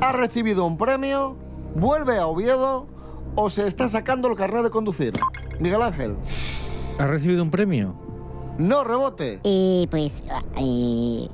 ¿Ha 0.00 0.12
recibido 0.12 0.64
un 0.64 0.78
premio? 0.78 1.36
¿Vuelve 1.74 2.18
a 2.18 2.26
Oviedo? 2.26 2.86
¿O 3.34 3.50
se 3.50 3.66
está 3.66 3.86
sacando 3.88 4.28
el 4.28 4.36
carnet 4.36 4.62
de 4.62 4.70
conducir? 4.70 5.12
Miguel 5.60 5.82
Ángel. 5.82 6.16
¿Ha 6.98 7.06
recibido 7.06 7.42
un 7.42 7.50
premio? 7.50 8.05
No 8.58 8.84
rebote. 8.84 9.40
eh, 9.44 9.86
pues, 9.90 10.12
eh, 10.56 11.28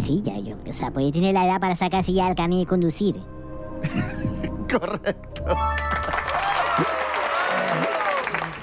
sí, 0.00 0.20
ya 0.22 0.38
yo, 0.38 0.56
o 0.68 0.72
sea, 0.72 0.90
puede 0.90 1.12
tener 1.12 1.34
la 1.34 1.44
edad 1.46 1.60
para 1.60 1.76
sacarse 1.76 2.12
ya 2.12 2.28
el 2.28 2.34
carnet 2.34 2.60
de 2.60 2.66
conducir. 2.66 3.16
Correcto. 4.70 5.44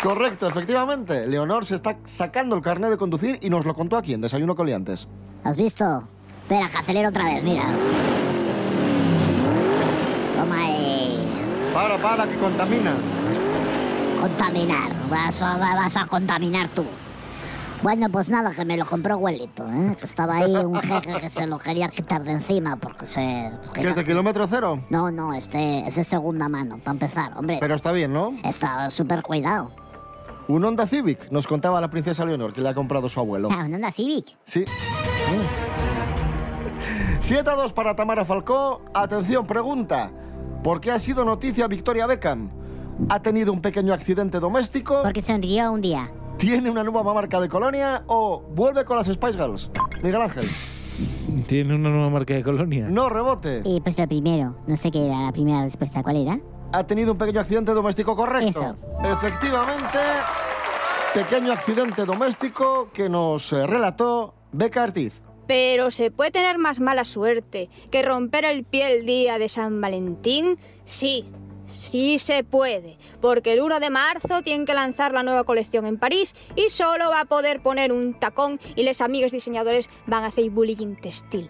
Correcto, 0.02 0.48
efectivamente. 0.48 1.28
Leonor 1.28 1.66
se 1.66 1.76
está 1.76 1.98
sacando 2.06 2.56
el 2.56 2.62
carnet 2.62 2.90
de 2.90 2.98
conducir 2.98 3.38
y 3.42 3.50
nos 3.50 3.66
lo 3.66 3.74
contó 3.76 3.98
aquí 3.98 4.14
en 4.14 4.22
Desayuno 4.22 4.56
Coliantes. 4.56 5.08
¿Has 5.44 5.58
visto? 5.58 6.04
Espera, 6.44 6.70
que 6.70 6.78
acelero 6.78 7.10
otra 7.10 7.26
vez, 7.26 7.44
mira. 7.44 7.64
Toma 10.40 10.56
ahí. 10.58 11.20
Para, 11.74 11.98
para, 11.98 12.26
que 12.28 12.36
contamina. 12.38 12.94
Contaminar. 14.22 14.90
Vas 15.10 15.42
a, 15.42 15.58
vas 15.58 15.98
a 15.98 16.06
contaminar 16.06 16.70
tú. 16.70 16.86
Bueno, 17.82 18.10
pues 18.10 18.30
nada, 18.30 18.54
que 18.54 18.66
me 18.66 18.76
lo 18.76 18.86
compró 18.86 19.14
abuelito, 19.14 19.66
¿eh? 19.70 19.96
Que 19.98 20.06
estaba 20.06 20.38
ahí 20.38 20.54
un 20.54 20.76
jefe 20.76 21.14
que 21.22 21.30
se 21.30 21.48
lo 21.48 21.58
quería 21.58 21.88
quitar 21.88 22.24
de 22.24 22.32
encima 22.32 22.76
porque 22.76 23.06
se... 23.06 23.52
porque 23.66 23.82
¿Qué 23.82 23.90
es 23.90 23.96
de 23.96 24.06
kilómetro 24.06 24.46
cero? 24.48 24.82
No, 24.90 25.12
no, 25.12 25.34
este 25.34 25.88
es 25.88 25.96
de 25.96 26.04
segunda 26.04 26.50
mano, 26.50 26.78
para 26.80 26.92
empezar, 26.92 27.38
hombre. 27.38 27.58
Pero 27.62 27.76
está 27.76 27.94
bien, 27.94 28.12
¿no? 28.12 28.34
Está 28.44 28.90
súper 28.90 29.24
cuidado. 29.24 29.72
Un 30.50 30.66
Honda 30.66 30.88
Civic, 30.88 31.32
nos 31.32 31.48
contaba 31.48 31.80
la 31.80 31.90
princesa 31.90 32.26
Leonor, 32.26 32.52
que 32.52 32.60
le 32.60 32.68
ha 32.68 32.74
comprado 32.74 33.08
su 33.08 33.20
abuelo. 33.22 33.48
Ah, 33.50 33.64
un 33.66 33.76
Honda 33.76 33.92
Civic. 33.92 34.36
Sí. 34.44 34.66
7 37.22 37.50
a 37.50 37.56
2 37.56 37.72
para 37.72 37.96
Tamara 37.96 38.26
Falcó. 38.26 38.82
Atención, 38.94 39.48
pregunta. 39.48 40.12
¿Por 40.64 40.82
qué 40.82 40.92
ha 40.92 41.00
sido 41.00 41.24
noticia 41.24 41.68
Victoria 41.68 42.08
Beckham? 42.08 42.52
¿Ha 43.08 43.22
tenido 43.22 43.54
un 43.54 43.62
pequeño 43.62 43.94
accidente 43.94 44.40
doméstico? 44.42 45.02
Porque 45.04 45.22
sonrió 45.22 45.72
un 45.72 45.80
día. 45.82 46.12
¿Tiene 46.40 46.70
una 46.70 46.86
nueva 46.86 47.14
marca 47.14 47.42
de 47.42 47.50
colonia? 47.50 48.02
¿O 48.08 48.40
vuelve 48.40 48.86
con 48.86 48.96
las 48.96 49.08
Spice 49.08 49.34
Girls? 49.34 49.70
Miguel 50.02 50.22
Ángel. 50.22 50.46
¿Tiene 51.50 51.76
una 51.76 51.90
nueva 51.90 52.10
marca 52.10 52.34
de 52.34 52.44
colonia? 52.44 52.88
No 52.88 53.10
rebote. 53.10 53.62
Y 53.66 53.82
pues 53.82 54.00
lo 54.00 54.08
primero, 54.08 54.56
no 54.66 54.78
sé 54.78 54.90
qué 54.90 55.06
era 55.06 55.20
la 55.24 55.34
primera 55.34 55.64
respuesta, 55.64 56.02
¿cuál 56.02 56.16
era? 56.16 56.40
Ha 56.72 56.88
tenido 56.88 57.12
un 57.12 57.18
pequeño 57.18 57.42
accidente 57.42 57.74
doméstico 57.74 58.16
correcto. 58.16 58.48
Eso. 58.48 58.78
Efectivamente, 59.04 60.00
pequeño 61.14 61.52
accidente 61.52 62.06
doméstico 62.06 62.90
que 62.94 63.10
nos 63.10 63.52
eh, 63.52 63.68
relató 63.68 64.34
Beca 64.54 64.84
Ortiz. 64.84 65.22
Pero 65.46 65.92
se 65.92 66.10
puede 66.10 66.32
tener 66.32 66.58
más 66.58 66.80
mala 66.80 67.04
suerte 67.04 67.70
que 67.92 68.02
romper 68.02 68.46
el 68.46 68.64
pie 68.64 69.00
el 69.00 69.06
día 69.06 69.40
de 69.40 69.50
San 69.50 69.82
Valentín. 69.82 70.58
Sí, 70.86 71.30
Sí 71.70 72.18
se 72.18 72.44
puede, 72.44 72.98
porque 73.22 73.54
el 73.54 73.62
1 73.62 73.80
de 73.80 73.90
marzo 73.92 74.42
tienen 74.42 74.66
que 74.66 74.74
lanzar 74.74 75.14
la 75.14 75.22
nueva 75.22 75.44
colección 75.44 75.86
en 75.86 75.98
París 75.98 76.34
y 76.56 76.70
solo 76.70 77.10
va 77.10 77.22
a 77.22 77.26
poder 77.26 77.62
poner 77.62 77.92
un 77.92 78.20
tacón 78.20 78.60
y 78.76 78.84
los 78.84 79.02
amigos 79.02 79.32
diseñadores 79.32 79.88
van 80.08 80.24
a 80.24 80.28
hacer 80.28 80.50
bullying 80.50 80.96
textil. 80.96 81.50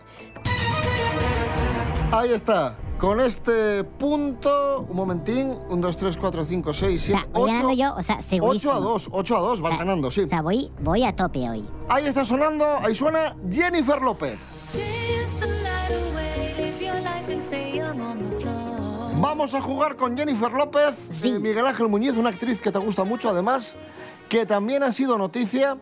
Ahí 2.12 2.32
está. 2.34 2.76
Con 2.98 3.22
este 3.22 3.86
punto, 3.86 4.86
un 4.90 4.98
momentín, 4.98 5.58
1, 5.70 5.78
2, 5.78 5.98
3, 5.98 6.18
4, 6.18 6.46
5, 6.46 6.74
6, 6.74 7.02
7, 7.02 7.22
voy 7.32 7.44
8. 7.44 7.46
ganando 7.54 7.74
yo, 7.74 7.96
o 7.96 8.04
sea, 8.04 8.16
8 8.18 8.28
segurísimo. 8.28 8.74
a 8.74 8.80
2, 8.80 9.10
8 9.12 9.38
a 9.38 9.40
2, 9.40 9.62
vas 9.62 9.80
ganando, 9.80 10.12
sí. 10.12 10.22
O 10.24 10.28
sea, 10.28 10.42
voy, 10.42 10.70
voy 10.82 11.06
a 11.06 11.16
tope 11.16 11.50
hoy. 11.50 11.66
Ahí 11.88 12.08
está 12.08 12.26
sonando, 12.26 12.66
ahí 12.66 12.94
suena 12.94 13.38
Jennifer 13.50 14.02
López. 14.02 14.40
Vamos 19.22 19.54
a 19.54 19.62
jugar 19.62 19.98
con 19.98 20.18
Jennifer 20.18 20.50
López, 20.50 20.96
eh, 21.26 21.40
Miguel 21.40 21.66
Ángel 21.66 21.90
Muñiz, 21.90 22.16
una 22.16 22.30
actriz 22.30 22.62
que 22.62 22.72
te 22.72 22.80
gusta 22.80 23.04
mucho, 23.04 23.30
además, 23.30 23.76
que 24.30 24.46
también 24.46 24.82
ha 24.82 24.94
sido 24.94 25.18
noticia 25.18 25.78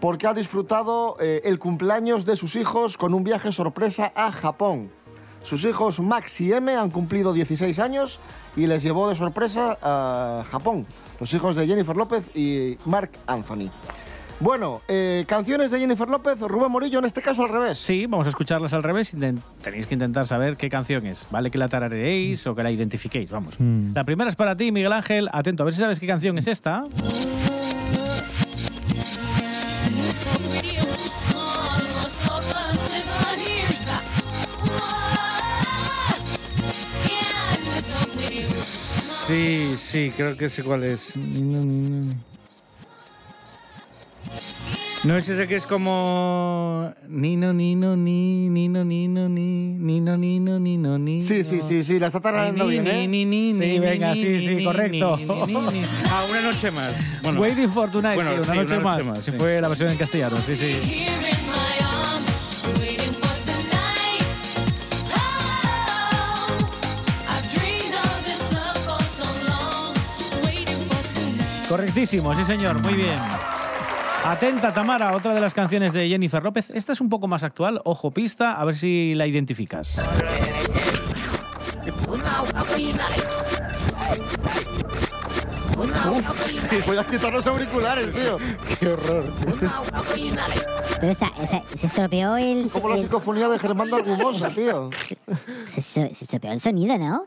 porque 0.00 0.26
ha 0.26 0.34
disfrutado 0.34 1.16
eh, 1.20 1.40
el 1.44 1.60
cumpleaños 1.60 2.24
de 2.24 2.34
sus 2.34 2.56
hijos 2.56 2.96
con 2.96 3.14
un 3.14 3.22
viaje 3.22 3.52
sorpresa 3.52 4.12
a 4.16 4.32
Japón. 4.32 4.90
Sus 5.44 5.64
hijos 5.64 6.00
Max 6.00 6.40
y 6.40 6.52
M 6.52 6.74
han 6.74 6.90
cumplido 6.90 7.32
16 7.32 7.78
años 7.78 8.18
y 8.56 8.66
les 8.66 8.82
llevó 8.82 9.08
de 9.08 9.14
sorpresa 9.14 9.78
a 9.80 10.44
Japón. 10.50 10.84
Los 11.20 11.32
hijos 11.32 11.54
de 11.54 11.68
Jennifer 11.68 11.96
López 11.96 12.34
y 12.34 12.76
Mark 12.84 13.12
Anthony. 13.28 13.70
Bueno, 14.40 14.80
eh, 14.88 15.26
canciones 15.28 15.70
de 15.70 15.78
Jennifer 15.78 16.08
López, 16.08 16.40
Rubén 16.40 16.72
Morillo, 16.72 16.98
en 16.98 17.04
este 17.04 17.20
caso 17.20 17.42
al 17.42 17.50
revés. 17.50 17.78
Sí, 17.78 18.06
vamos 18.06 18.26
a 18.26 18.30
escucharlas 18.30 18.72
al 18.72 18.82
revés. 18.82 19.14
Tenéis 19.62 19.86
que 19.86 19.94
intentar 19.94 20.26
saber 20.26 20.56
qué 20.56 20.70
canción 20.70 21.04
es. 21.04 21.26
Vale 21.30 21.50
que 21.50 21.58
la 21.58 21.68
tarareéis 21.68 22.46
o 22.46 22.54
que 22.54 22.62
la 22.62 22.70
identifiquéis, 22.70 23.30
vamos. 23.30 23.56
La 23.94 24.04
primera 24.04 24.30
es 24.30 24.36
para 24.36 24.56
ti, 24.56 24.72
Miguel 24.72 24.94
Ángel. 24.94 25.28
Atento, 25.30 25.62
a 25.62 25.66
ver 25.66 25.74
si 25.74 25.80
sabes 25.80 26.00
qué 26.00 26.06
canción 26.06 26.38
es 26.38 26.46
esta. 26.46 26.84
Sí, 39.26 39.74
sí, 39.76 40.12
creo 40.16 40.36
que 40.36 40.48
sé 40.48 40.62
cuál 40.62 40.82
es. 40.84 41.14
No 41.14 42.29
es 45.08 45.28
ese 45.28 45.48
que 45.48 45.56
es 45.56 45.66
como. 45.66 46.92
Nino, 47.08 47.52
nino, 47.52 47.96
ni, 47.96 48.48
nino, 48.48 48.84
nino, 48.84 49.28
ni, 49.28 49.72
nino, 49.74 50.16
nino, 50.16 50.58
nino, 50.58 50.98
ni. 50.98 51.22
Sí, 51.22 51.42
sí, 51.42 51.60
sí, 51.62 51.82
sí, 51.82 51.98
la 51.98 52.08
está 52.08 52.20
tarareando 52.20 52.66
bien, 52.66 52.86
¿eh? 52.86 53.08
ni, 53.08 53.24
ni, 53.24 53.52
Sí, 53.54 53.58
ni, 53.58 53.78
venga, 53.78 54.14
sí, 54.14 54.38
sí, 54.40 54.64
correcto. 54.64 55.16
ni. 55.16 55.24
Ah, 56.10 56.24
una 56.30 56.42
noche 56.42 56.70
más. 56.70 56.92
Bueno, 57.22 57.40
Waiting 57.40 57.70
for 57.72 57.90
Tonight, 57.90 58.14
bueno, 58.16 58.30
sí, 58.30 58.36
una, 58.36 58.44
sí, 58.44 58.58
noche 58.58 58.74
una 58.76 58.84
noche 58.84 59.04
más. 59.04 59.16
más, 59.16 59.24
sí. 59.24 59.32
Fue 59.32 59.60
la 59.60 59.68
versión 59.68 59.90
en 59.90 59.96
castellano, 59.98 60.36
sí, 60.44 60.56
sí. 60.56 61.06
Correctísimo, 71.68 72.34
sí 72.34 72.44
señor, 72.44 72.82
muy 72.82 72.94
bien. 72.94 73.18
Atenta, 74.30 74.72
Tamara, 74.72 75.16
otra 75.16 75.34
de 75.34 75.40
las 75.40 75.54
canciones 75.54 75.92
de 75.92 76.08
Jennifer 76.08 76.40
López. 76.42 76.70
Esta 76.70 76.92
es 76.92 77.00
un 77.00 77.08
poco 77.08 77.26
más 77.26 77.42
actual, 77.42 77.80
ojo 77.84 78.12
pista, 78.12 78.52
a 78.52 78.64
ver 78.64 78.76
si 78.76 79.12
la 79.14 79.26
identificas. 79.26 80.00
Uf, 86.08 86.86
voy 86.86 86.96
a 86.98 87.04
quitar 87.04 87.32
los 87.32 87.46
auriculares, 87.46 88.12
tío. 88.12 88.38
Qué 88.78 88.88
horror. 88.88 89.32
Pero 91.00 91.12
esta, 91.12 91.32
esa- 91.42 91.62
se 91.76 91.86
estropeó 91.86 92.36
el... 92.36 92.68
Como 92.70 92.88
la 92.90 92.96
psicofonía 92.98 93.48
de 93.48 93.58
Germán 93.58 93.88
de 93.90 93.96
Argumosa, 93.96 94.48
tío. 94.50 94.90
se, 95.66 95.80
se- 95.82 96.14
se 96.14 96.24
estropeó 96.24 96.52
el 96.52 96.60
sonido, 96.60 96.98
¿no? 96.98 97.24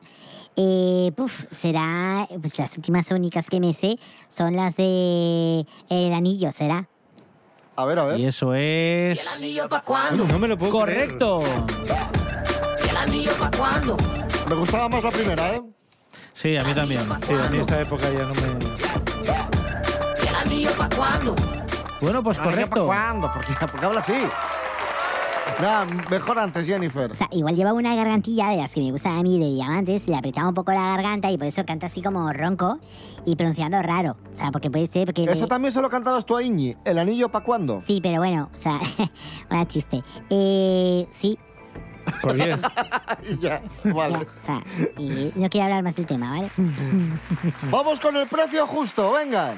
Eh, 0.55 1.11
puf, 1.15 1.45
será... 1.51 2.27
Pues 2.41 2.57
las 2.59 2.77
últimas 2.77 3.09
únicas 3.11 3.49
que 3.49 3.59
me 3.59 3.73
sé 3.73 3.97
son 4.27 4.55
las 4.55 4.75
de... 4.75 5.65
El 5.89 6.13
anillo, 6.13 6.51
¿será? 6.51 6.87
A 7.75 7.85
ver, 7.85 7.99
a 7.99 8.05
ver. 8.05 8.19
Y 8.19 8.25
eso 8.25 8.53
es... 8.53 9.41
No 10.27 10.39
me 10.39 10.47
lo 10.47 10.57
puedo 10.57 10.71
Correcto. 10.71 11.43
Me 14.47 14.55
gustaba 14.55 14.89
más 14.89 15.03
la 15.03 15.11
primera, 15.11 15.53
¿eh? 15.53 15.61
Sí, 16.33 16.55
a 16.57 16.63
mí 16.63 16.73
también. 16.73 17.01
Sí, 17.25 17.33
a 17.33 17.49
mí 17.49 17.57
esta 17.59 17.81
época 17.81 18.09
ya 18.11 18.23
no 18.23 18.33
me. 18.33 18.73
Bueno, 22.01 22.21
pues 22.21 22.37
Ah, 22.37 22.41
¿ya 22.41 22.43
para 22.43 22.55
correcto. 22.55 22.85
¿Cuándo? 22.85 23.31
¿Por 23.31 23.45
qué, 23.45 23.53
por 23.67 23.79
qué 23.79 23.85
habla 23.85 23.99
así? 24.01 24.13
Mejor 26.09 26.39
antes, 26.39 26.67
Jennifer. 26.67 27.11
O 27.11 27.13
sea, 27.13 27.27
igual 27.31 27.55
lleva 27.55 27.73
una 27.73 27.95
gargantilla 27.95 28.49
de 28.49 28.57
las 28.57 28.73
que 28.73 28.81
me 28.81 28.91
gustan 28.91 29.17
a 29.17 29.23
mí 29.23 29.39
de 29.39 29.45
diamantes, 29.51 30.07
le 30.07 30.15
apretaba 30.15 30.49
un 30.49 30.53
poco 30.53 30.71
la 30.71 30.81
garganta 30.89 31.31
y 31.31 31.37
por 31.37 31.47
eso 31.47 31.65
canta 31.65 31.87
así 31.87 32.01
como 32.01 32.31
ronco 32.33 32.79
y 33.25 33.35
pronunciando 33.35 33.81
raro. 33.81 34.17
O 34.31 34.35
sea, 34.35 34.51
porque 34.51 34.69
puede 34.69 34.87
ser 34.87 35.05
porque... 35.05 35.23
Eso 35.23 35.47
también 35.47 35.71
se 35.71 35.81
lo 35.81 35.89
cantabas 35.89 36.25
tú 36.25 36.35
a 36.37 36.43
Iñi. 36.43 36.75
¿El 36.85 36.97
anillo 36.99 37.29
para 37.29 37.45
cuándo? 37.45 37.81
Sí, 37.81 37.99
pero 38.01 38.17
bueno, 38.17 38.49
o 38.53 38.57
sea, 38.57 38.79
un 39.49 39.67
chiste. 39.67 40.03
Eh, 40.29 41.07
sí, 41.13 41.37
Pues 42.21 42.33
bien. 42.35 42.59
ya, 43.39 43.61
ya, 43.83 43.91
vale. 43.93 44.17
o 44.17 44.25
sea, 44.41 44.61
eh, 44.97 45.31
no 45.35 45.49
quiero 45.49 45.65
hablar 45.65 45.83
más 45.83 45.95
del 45.95 46.05
tema, 46.05 46.31
¿vale? 46.31 46.51
Vamos 47.71 47.99
con 47.99 48.15
el 48.17 48.27
precio 48.27 48.67
justo, 48.67 49.11
venga. 49.13 49.53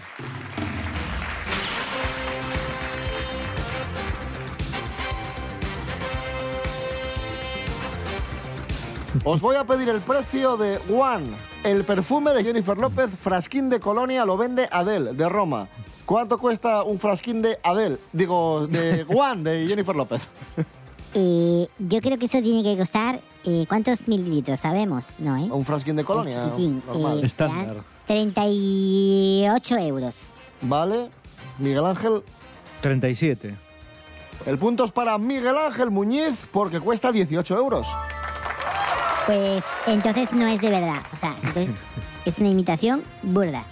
Os 9.24 9.42
voy 9.42 9.56
a 9.56 9.64
pedir 9.64 9.90
el 9.90 10.02
precio 10.02 10.58
de 10.58 10.80
One. 10.94 11.28
El 11.64 11.84
perfume 11.84 12.34
de 12.34 12.44
Jennifer 12.44 12.78
López, 12.78 13.10
frasquín 13.12 13.70
de 13.70 13.80
colonia, 13.80 14.26
lo 14.26 14.38
vende 14.38 14.68
Adele, 14.72 15.14
de 15.14 15.30
Roma. 15.30 15.68
¿Cuánto 16.06 16.38
cuesta 16.38 16.84
un 16.84 17.00
frasquín 17.00 17.42
de 17.42 17.58
Adele? 17.64 17.98
Digo, 18.14 18.68
de 18.68 19.06
One, 19.08 19.44
de 19.50 19.68
Jennifer 19.68 19.96
López. 19.96 20.28
Eh, 21.18 21.70
yo 21.80 22.02
creo 22.02 22.18
que 22.20 22.26
eso 22.26 22.42
tiene 22.42 22.62
que 22.62 22.78
costar... 22.78 23.22
eh, 23.46 23.64
¿Cuántos 23.70 24.06
mililitros? 24.10 24.60
Sabemos, 24.60 25.12
¿no, 25.20 25.38
eh? 25.38 25.48
Un 25.50 25.64
frasquín 25.64 25.96
de 25.96 26.04
colonia, 26.04 26.44
chiquitín, 26.44 26.84
normal. 26.86 27.24
eh, 27.24 27.30
serán 27.30 27.78
38 28.06 29.78
euros. 29.78 30.32
Vale, 30.60 31.10
Miguel 31.58 31.86
Ángel. 31.86 32.22
37. 32.82 33.56
El 34.46 34.58
punto 34.58 34.84
es 34.84 34.92
para 34.92 35.18
Miguel 35.18 35.58
Ángel 35.58 35.90
Muñiz 35.90 36.46
porque 36.52 36.82
cuesta 36.82 37.14
18 37.14 37.58
euros. 37.60 37.88
Pues 39.26 39.64
entonces 39.88 40.32
no 40.34 40.48
es 40.48 40.62
de 40.62 40.70
verdad. 40.70 41.04
O 41.12 41.16
sea, 41.16 41.36
entonces 41.44 41.70
es 42.26 42.40
una 42.40 42.50
imitación 42.50 43.04
burda. 43.24 43.64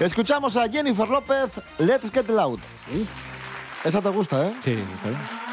Escuchamos 0.00 0.56
a 0.56 0.68
Jennifer 0.68 1.08
López, 1.08 1.60
Let's 1.78 2.10
Get 2.10 2.28
Loud. 2.28 2.60
Esa 3.84 4.02
te 4.02 4.08
gusta, 4.10 4.48
¿eh? 4.48 4.54
Sí, 4.62 4.72
está 4.72 5.08
bien. 5.08 5.45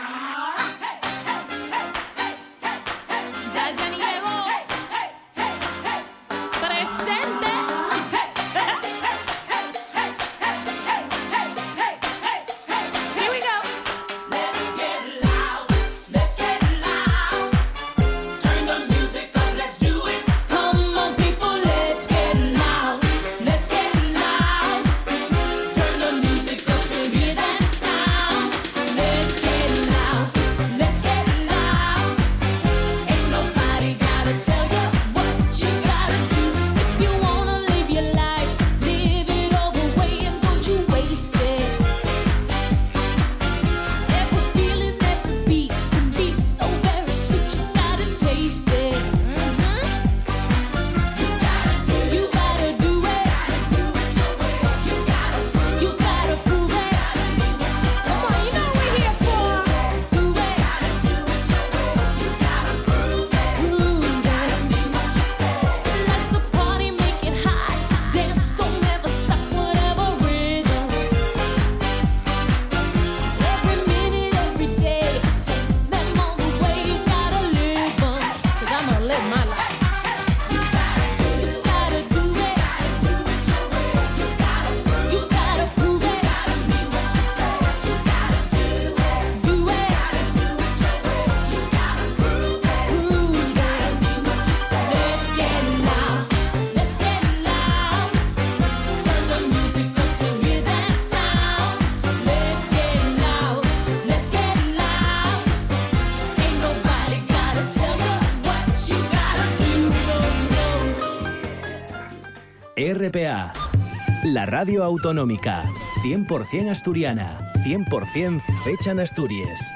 Radio 114.53 114.83
autonómica, 114.83 115.63
100% 116.03 116.69
asturiana, 116.69 117.51
100% 117.65 118.39
fecha 118.63 118.91
en 118.91 118.99
Asturias. 118.99 119.73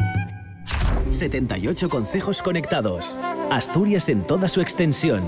78 1.09 1.89
concejos 1.89 2.43
conectados. 2.43 3.17
Asturias 3.49 4.07
en 4.07 4.21
toda 4.21 4.47
su 4.47 4.61
extensión. 4.61 5.23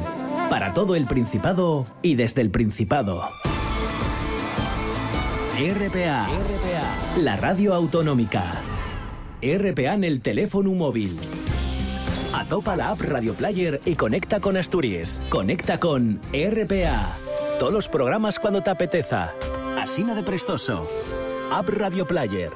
Para 0.52 0.76
todo 0.76 0.96
el 0.96 1.06
Principado 1.06 1.88
y 2.04 2.14
desde 2.14 2.42
el 2.42 2.52
Principado. 2.52 3.28
RPA, 5.58 6.28
la 7.18 7.36
radio 7.36 7.74
autonómica. 7.74 8.62
RPA 9.42 9.96
en 9.96 10.04
el 10.04 10.22
teléfono 10.22 10.74
móvil. 10.74 11.18
Atopa 12.36 12.76
la 12.76 12.90
app 12.90 13.02
Radio 13.02 13.34
Player 13.34 13.82
y 13.84 13.96
conecta 13.96 14.42
con 14.42 14.58
Asturias. 14.58 15.20
Conecta 15.32 15.80
con 15.80 16.22
RPA. 16.32 17.29
Todos 17.60 17.74
los 17.74 17.89
programas 17.89 18.39
cuando 18.39 18.62
te 18.62 18.69
apeteza. 18.69 19.34
Asina 19.78 20.15
de 20.15 20.24
Prestoso. 20.24 20.88
App 21.52 21.67
Radio 21.67 22.08
Player. 22.08 22.50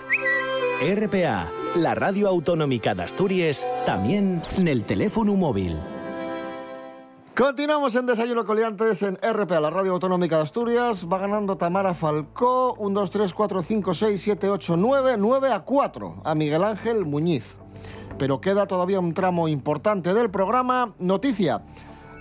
RPA, 0.82 1.52
la 1.76 1.94
radio 1.94 2.30
autonómica 2.30 2.96
de 2.96 3.04
Asturias, 3.04 3.68
también 3.86 4.42
en 4.58 4.70
el 4.70 4.86
teléfono 4.86 5.36
móvil. 5.36 5.76
Continuamos 7.36 7.94
en 7.96 8.06
Desayuno 8.06 8.46
Coliantes 8.46 9.04
en 9.04 9.18
RPA, 9.18 9.60
la 9.60 9.70
radio 9.70 9.92
autonómica 9.92 10.38
de 10.38 10.44
Asturias. 10.44 11.06
Va 11.12 11.18
ganando 11.18 11.58
Tamara 11.58 11.94
Falcó, 11.94 12.76
1, 12.76 12.98
2, 13.02 13.12
3, 13.12 13.34
4, 13.34 13.62
5, 13.62 13.94
6, 13.94 14.22
7, 14.22 14.50
8, 14.52 14.78
9, 14.78 15.16
9 15.18 15.52
a 15.52 15.60
4 15.60 16.22
a 16.24 16.34
Miguel 16.34 16.64
Ángel 16.64 17.06
Muñiz. 17.06 17.58
Pero 18.18 18.40
queda 18.40 18.68
todavía 18.68 19.02
un 19.02 19.14
tramo 19.14 19.50
importante 19.50 20.14
del 20.14 20.32
programa. 20.32 20.96
Noticia. 20.98 21.62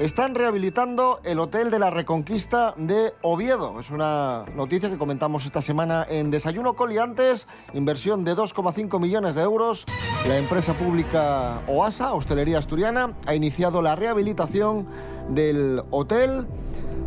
Están 0.02 0.34
rehabilitando 0.34 1.20
el 1.22 1.38
Hotel 1.38 1.70
de 1.70 1.78
la 1.78 1.88
Reconquista 1.88 2.74
de 2.76 3.14
Oviedo. 3.22 3.78
Es 3.78 3.88
una 3.90 4.44
noticia 4.56 4.90
que 4.90 4.98
comentamos 4.98 5.46
esta 5.46 5.62
semana 5.62 6.04
en 6.10 6.32
Desayuno 6.32 6.74
Coliantes. 6.74 7.46
Inversión 7.72 8.24
de 8.24 8.34
2,5 8.34 8.98
millones 8.98 9.36
de 9.36 9.42
euros. 9.42 9.84
La 10.26 10.38
empresa 10.38 10.74
pública 10.74 11.62
OASA, 11.68 12.14
Hostelería 12.14 12.58
Asturiana, 12.58 13.14
ha 13.26 13.36
iniciado 13.36 13.80
la 13.80 13.94
rehabilitación 13.94 14.88
del 15.28 15.84
hotel. 15.92 16.48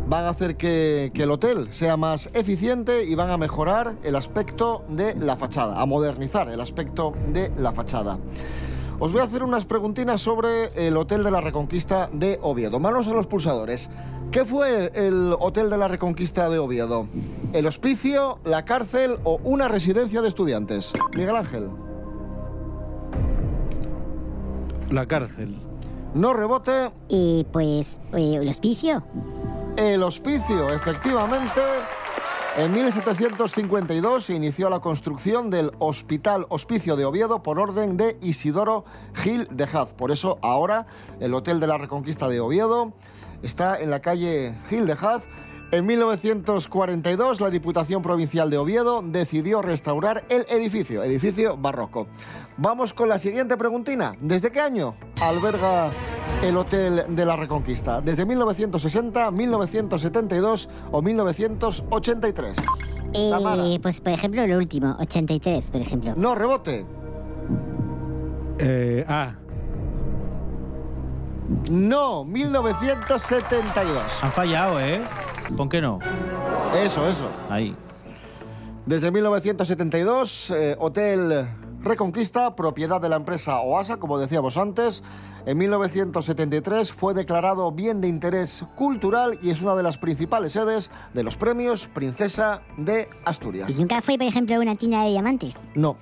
Van 0.08 0.24
a 0.24 0.30
hacer 0.30 0.56
que, 0.56 1.10
que 1.12 1.24
el 1.24 1.32
hotel 1.32 1.68
sea 1.74 1.98
más 1.98 2.30
eficiente 2.32 3.04
y 3.04 3.14
van 3.14 3.28
a 3.28 3.36
mejorar 3.36 3.96
el 4.04 4.16
aspecto 4.16 4.86
de 4.88 5.14
la 5.16 5.36
fachada, 5.36 5.82
a 5.82 5.84
modernizar 5.84 6.48
el 6.48 6.62
aspecto 6.62 7.12
de 7.26 7.52
la 7.58 7.72
fachada. 7.72 8.18
Os 8.98 9.12
voy 9.12 9.20
a 9.20 9.24
hacer 9.24 9.42
unas 9.42 9.66
preguntinas 9.66 10.22
sobre 10.22 10.70
el 10.74 10.96
Hotel 10.96 11.22
de 11.22 11.30
la 11.30 11.42
Reconquista 11.42 12.08
de 12.10 12.38
Oviedo. 12.40 12.80
Manos 12.80 13.06
a 13.08 13.12
los 13.12 13.26
pulsadores. 13.26 13.90
¿Qué 14.30 14.46
fue 14.46 14.90
el 14.94 15.34
Hotel 15.38 15.68
de 15.68 15.76
la 15.76 15.86
Reconquista 15.86 16.48
de 16.48 16.58
Oviedo? 16.58 17.06
¿El 17.52 17.66
hospicio, 17.66 18.38
la 18.44 18.64
cárcel 18.64 19.18
o 19.24 19.38
una 19.44 19.68
residencia 19.68 20.22
de 20.22 20.28
estudiantes? 20.28 20.94
Miguel 21.14 21.36
Ángel. 21.36 21.68
La 24.90 25.06
cárcel. 25.06 25.58
No 26.14 26.32
rebote. 26.32 26.90
Y 27.08 27.44
pues, 27.52 27.98
eh, 28.14 28.38
el 28.40 28.48
hospicio. 28.48 29.02
El 29.76 30.02
hospicio, 30.02 30.70
efectivamente. 30.70 31.60
En 32.58 32.72
1752 32.72 34.24
se 34.24 34.34
inició 34.34 34.70
la 34.70 34.80
construcción 34.80 35.50
del 35.50 35.72
Hospital 35.78 36.46
Hospicio 36.48 36.96
de 36.96 37.04
Oviedo 37.04 37.42
por 37.42 37.58
orden 37.58 37.98
de 37.98 38.16
Isidoro 38.22 38.86
Gil 39.12 39.46
de 39.50 39.64
Haz. 39.64 39.92
Por 39.92 40.10
eso 40.10 40.38
ahora 40.40 40.86
el 41.20 41.34
Hotel 41.34 41.60
de 41.60 41.66
la 41.66 41.76
Reconquista 41.76 42.28
de 42.28 42.40
Oviedo 42.40 42.94
está 43.42 43.78
en 43.78 43.90
la 43.90 44.00
calle 44.00 44.54
Gil 44.70 44.86
de 44.86 44.94
Haz. 44.94 45.28
En 45.72 45.84
1942 45.84 47.40
la 47.40 47.50
Diputación 47.50 48.00
Provincial 48.00 48.48
de 48.50 48.56
Oviedo 48.56 49.02
decidió 49.02 49.62
restaurar 49.62 50.24
el 50.28 50.46
edificio, 50.48 51.02
edificio 51.02 51.56
barroco. 51.56 52.06
Vamos 52.56 52.94
con 52.94 53.08
la 53.08 53.18
siguiente 53.18 53.56
preguntina. 53.56 54.14
¿Desde 54.20 54.52
qué 54.52 54.60
año 54.60 54.94
alberga 55.20 55.90
el 56.42 56.56
Hotel 56.56 57.02
de 57.08 57.26
la 57.26 57.34
Reconquista? 57.34 58.00
¿Desde 58.00 58.24
1960, 58.24 59.32
1972 59.32 60.68
o 60.92 61.02
1983? 61.02 62.58
Eh, 63.12 63.78
pues, 63.82 64.00
por 64.00 64.12
ejemplo, 64.12 64.46
lo 64.46 64.58
último, 64.58 64.96
83, 65.00 65.70
por 65.70 65.80
ejemplo. 65.80 66.14
No, 66.16 66.36
rebote. 66.36 66.86
Eh, 68.58 69.04
ah, 69.08 69.34
No, 71.70 72.24
1972. 72.24 74.02
Han 74.22 74.32
fallado, 74.32 74.78
¿eh? 74.80 75.00
¿Con 75.56 75.68
qué 75.68 75.80
no? 75.80 75.98
Eso, 76.74 77.06
eso. 77.06 77.30
Ahí. 77.48 77.74
Desde 78.86 79.10
1972, 79.10 80.50
eh, 80.50 80.76
Hotel 80.78 81.48
Reconquista, 81.80 82.56
propiedad 82.56 83.00
de 83.00 83.08
la 83.08 83.16
empresa 83.16 83.60
OASA, 83.60 83.98
como 83.98 84.18
decíamos 84.18 84.56
antes. 84.56 85.02
En 85.46 85.58
1973 85.58 86.92
fue 86.92 87.14
declarado 87.14 87.70
bien 87.70 88.00
de 88.00 88.08
interés 88.08 88.64
cultural 88.74 89.38
y 89.40 89.50
es 89.50 89.62
una 89.62 89.76
de 89.76 89.84
las 89.84 89.96
principales 89.96 90.52
sedes 90.52 90.90
de 91.14 91.22
los 91.22 91.36
premios 91.36 91.86
Princesa 91.86 92.62
de 92.76 93.08
Asturias. 93.24 93.70
¿Y 93.70 93.74
nunca 93.74 94.02
fue, 94.02 94.18
por 94.18 94.26
ejemplo, 94.26 94.56
una 94.60 94.74
tienda 94.74 95.04
de 95.04 95.10
diamantes? 95.10 95.54
No. 95.76 95.96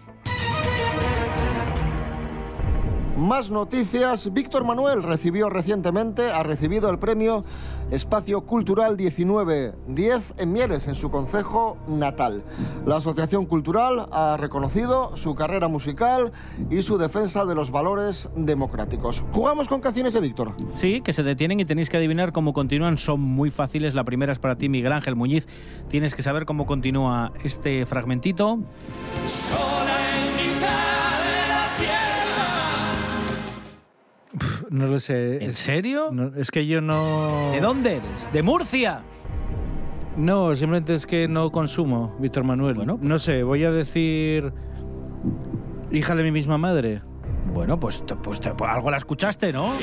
Más 3.25 3.51
noticias. 3.51 4.31
Víctor 4.35 4.65
Manuel 4.65 5.03
recibió 5.03 5.49
recientemente, 5.49 6.31
ha 6.31 6.43
recibido 6.43 6.91
el 6.91 6.99
premio 6.99 7.43
Espacio 7.91 8.43
Cultural 8.43 8.99
1910 8.99 10.35
en 10.37 10.53
Mieres, 10.53 10.89
en 10.89 10.95
su 10.95 11.11
concejo 11.11 11.79
natal. 11.89 12.45
La 12.85 12.97
Asociación 12.97 13.47
Cultural 13.47 14.09
ha 14.13 14.37
reconocido 14.39 15.17
su 15.17 15.35
carrera 15.35 15.69
musical 15.69 16.33
y 16.69 16.83
su 16.83 16.99
defensa 16.99 17.47
de 17.47 17.55
los 17.55 17.71
valores 17.71 18.29
democráticos. 18.37 19.25
Jugamos 19.33 19.69
con 19.69 19.81
canciones 19.81 20.13
de 20.13 20.21
Víctor. 20.21 20.53
Sí, 20.75 21.01
que 21.01 21.15
se 21.15 21.23
detienen 21.23 21.61
y 21.61 21.65
tenéis 21.65 21.89
que 21.89 21.97
adivinar 21.97 22.31
cómo 22.31 22.53
continúan. 22.53 22.99
Son 22.99 23.23
muy 23.23 23.51
fáciles. 23.51 23.95
La 23.95 24.05
primera 24.05 24.33
es 24.33 24.39
para 24.39 24.57
ti, 24.57 24.69
Miguel 24.69 24.93
Ángel 24.93 25.17
Muñiz. 25.17 25.49
Tienes 25.89 26.15
que 26.15 26.23
saber 26.23 26.45
cómo 26.45 26.67
continúa 26.67 27.33
este 27.43 27.87
fragmentito. 27.87 28.59
Sola 29.25 29.97
en 30.29 30.34
no 34.75 34.87
lo 34.87 35.01
sé. 35.01 35.37
¿En 35.37 35.51
Es- 35.51 35.59
serio? 35.59 36.11
no, 36.13 36.33
es 36.37 36.51
que 36.51 36.67
yo 36.67 36.81
no... 36.81 37.51
¿De 37.53 37.61
dónde 37.61 37.97
eres? 37.97 38.29
¿De 38.33 38.43
Murcia? 38.43 39.03
No, 40.17 40.55
simplemente 40.55 40.95
es 40.95 41.07
que 41.07 41.27
no 41.29 41.51
consumo, 41.51 42.15
Víctor 42.21 42.45
Manuel. 42.45 42.75
Bueno, 42.75 42.97
pues- 42.99 43.09
No 43.09 43.19
sé, 43.19 43.43
voy 43.43 43.65
a 43.65 43.71
decir... 43.71 44.53
Hija 45.91 46.15
de 46.15 46.23
mi 46.25 46.31
misma 46.33 46.59
madre. 46.59 47.03
Bueno, 47.53 47.79
pues, 47.79 48.05
te- 48.05 48.17
pues, 48.17 48.41
te- 48.41 48.51
pues 48.51 48.71
algo 48.71 48.91
la 48.91 48.97
escuchaste, 48.97 49.53
¿no? 49.53 49.75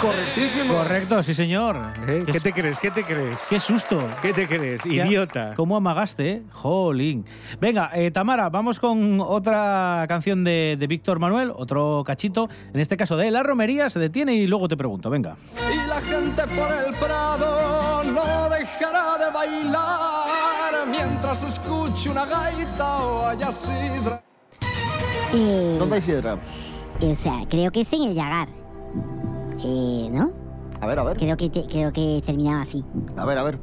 Correctísimo. 0.00 0.74
Correcto, 0.74 1.22
sí, 1.22 1.34
señor. 1.34 1.76
¿Eh? 2.06 2.22
¿Qué 2.30 2.40
te 2.40 2.52
crees? 2.52 2.78
¿Qué 2.78 2.90
te 2.90 3.02
crees? 3.02 3.46
Qué 3.48 3.58
susto. 3.58 3.98
¿Qué 4.22 4.32
te 4.32 4.46
crees? 4.46 4.82
Qué- 4.82 4.94
Idiota. 4.94 5.54
¿Cómo 5.56 5.76
amagaste, 5.76 6.30
eh? 6.30 6.42
Jolín. 6.52 7.24
Venga, 7.60 7.90
eh, 7.94 8.10
Tamara, 8.10 8.48
vamos 8.50 8.78
con 8.78 9.20
otra 9.20 10.04
canción 10.08 10.44
de, 10.44 10.76
de 10.78 10.86
Víctor 10.86 11.18
Manuel, 11.18 11.52
otro 11.54 12.02
cachito, 12.06 12.48
en 12.72 12.80
este 12.80 12.96
caso 12.96 13.16
de 13.16 13.30
La 13.30 13.42
Romería, 13.42 13.88
se 13.90 13.98
detiene 13.98 14.34
y 14.34 14.46
luego 14.46 14.68
te 14.68 14.76
pregunto, 14.76 15.08
venga. 15.10 15.36
Y 15.72 15.86
la 15.88 16.00
gente 16.02 16.42
por 16.48 16.70
el 16.72 16.94
prado 16.98 18.02
no 18.04 18.48
dejará 18.50 19.18
de 19.24 19.30
bailar 19.32 20.86
mientras 20.88 21.42
escuche 21.44 22.10
una 22.10 22.26
gaita 22.26 22.96
o 22.98 23.26
haya 23.28 23.50
sidra. 23.50 24.22
Eh, 25.34 25.76
¿Dónde 25.78 25.96
hay 25.96 26.02
sidra? 26.02 26.38
o 27.02 27.14
sea, 27.14 27.44
creo 27.48 27.70
que 27.70 27.82
es 27.82 27.92
en 27.92 28.02
el 28.02 28.14
Yagar. 28.14 28.48
Eh, 29.64 30.08
¿no? 30.10 30.30
A 30.80 30.86
ver, 30.86 30.98
a 30.98 31.04
ver. 31.04 31.16
Creo 31.16 31.36
que, 31.36 31.48
te- 31.50 31.66
creo 31.66 31.92
que 31.92 32.22
terminaba 32.24 32.62
así. 32.62 32.84
A 33.16 33.24
ver, 33.24 33.38
a 33.38 33.42
ver. 33.42 33.58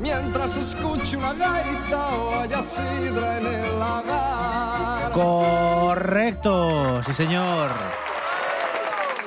Mientras 0.00 0.56
escuche 0.56 1.16
una 1.16 1.32
gaita 1.34 2.08
o 2.16 2.40
haya 2.40 2.62
sidra 2.62 3.38
en 3.38 3.46
el 3.46 3.78
lagar. 3.78 5.12
Correcto, 5.12 7.02
sí, 7.04 7.12
señor. 7.14 7.70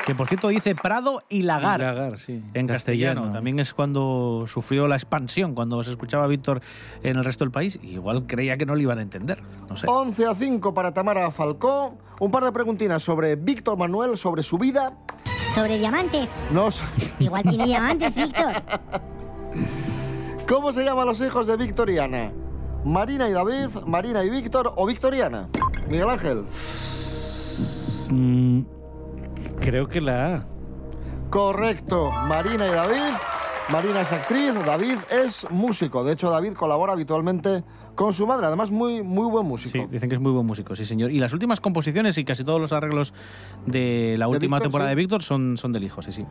Que 0.08 0.16
por 0.16 0.30
cierto 0.30 0.48
dice 0.48 0.74
Prado 0.74 1.22
y 1.28 1.42
Lagar. 1.42 1.82
Lagar, 1.82 2.18
sí. 2.18 2.42
En 2.54 2.66
castellano. 2.66 3.30
También 3.34 3.60
es 3.60 3.74
cuando 3.74 4.46
sufrió 4.48 4.88
la 4.88 4.96
expansión, 4.96 5.54
cuando 5.54 5.84
se 5.84 5.92
escuchaba 5.92 6.24
a 6.24 6.28
Víctor 6.28 6.62
en 7.04 7.18
el 7.18 7.26
resto 7.26 7.44
del 7.44 7.52
país. 7.52 7.78
Igual 7.84 8.26
creía 8.26 8.58
que 8.58 8.66
no 8.66 8.74
lo 8.74 8.82
iban 8.82 9.00
a 9.00 9.02
entender. 9.02 9.44
No 9.70 9.76
sé. 9.76 9.86
11 9.86 10.28
a 10.28 10.34
5 10.34 10.74
para 10.74 10.94
Tamara 10.94 11.30
Falcó. 11.30 11.98
Un 12.22 12.32
par 12.32 12.46
de 12.46 12.54
preguntinas 12.54 13.04
sobre 13.04 13.36
Víctor 13.36 13.78
Manuel, 13.78 14.18
sobre 14.18 14.44
su 14.44 14.58
vida. 14.58 14.98
Sobre 15.54 15.78
diamantes. 15.78 16.30
No 16.52 16.72
sé. 16.72 16.86
Igual 17.20 17.44
tiene 17.44 17.66
diamantes, 17.66 18.16
Víctor. 18.16 18.54
¿Cómo 20.48 20.72
se 20.72 20.86
llaman 20.86 21.06
los 21.06 21.20
hijos 21.20 21.48
de 21.48 21.58
Victoriana? 21.58 22.32
Marina 22.86 23.28
y 23.28 23.34
David, 23.34 23.84
Marina 23.86 24.24
y 24.24 24.30
Víctor 24.30 24.72
o 24.74 24.86
Victoriana. 24.86 25.50
Miguel 25.90 26.10
Ángel. 26.10 26.46
Mm, 28.10 28.62
creo 29.60 29.88
que 29.88 30.02
la 30.02 30.36
A. 30.36 30.46
Correcto, 31.30 32.12
Marina 32.28 32.68
y 32.68 32.72
David. 32.72 33.14
Marina 33.70 34.02
es 34.02 34.14
actriz, 34.14 34.54
David 34.66 34.98
es 35.10 35.46
músico. 35.52 36.04
De 36.06 36.14
hecho, 36.14 36.30
David 36.30 36.54
colabora 36.54 36.94
habitualmente 36.94 37.66
con 37.96 38.14
su 38.14 38.26
madre. 38.26 38.48
Además, 38.48 38.72
muy, 38.72 39.04
muy 39.04 39.30
buen 39.30 39.46
músico. 39.46 39.78
Sí, 39.78 39.86
dicen 39.92 40.08
que 40.08 40.16
es 40.16 40.22
muy 40.22 40.32
buen 40.32 40.46
músico, 40.46 40.74
sí, 40.74 40.86
señor. 40.86 41.12
Y 41.12 41.20
las 41.20 41.34
últimas 41.34 41.60
composiciones 41.60 42.18
y 42.18 42.24
casi 42.24 42.46
todos 42.46 42.62
los 42.62 42.72
arreglos 42.72 43.14
de 43.66 44.16
la 44.18 44.30
última 44.30 44.58
Víctor, 44.58 44.68
temporada 44.68 44.90
sí. 44.90 44.96
de 44.96 45.02
Víctor 45.02 45.22
son, 45.22 45.58
son 45.58 45.74
del 45.74 45.84
hijo, 45.84 46.02
sí, 46.02 46.14
sí. 46.14 46.26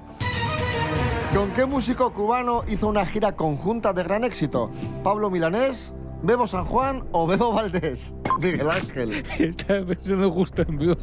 ¿Con 1.35 1.51
qué 1.51 1.67
músico 1.67 2.15
cubano 2.15 2.62
hizo 2.69 2.89
una 2.89 3.05
gira 3.05 3.33
conjunta 3.33 3.93
de 3.93 4.03
gran 4.03 4.25
éxito? 4.25 4.71
¿Pablo 5.05 5.31
Milanés, 5.31 5.93
Bebo 6.27 6.49
San 6.49 6.65
Juan 6.65 7.05
o 7.12 7.25
Bebo 7.25 7.53
Valdés? 7.53 8.12
Miguel 8.41 8.69
Ángel. 8.69 9.12
Estaba 9.39 9.87
pensando 9.87 10.29
justo 10.33 10.62
en 10.62 10.77
vivo. 10.77 10.97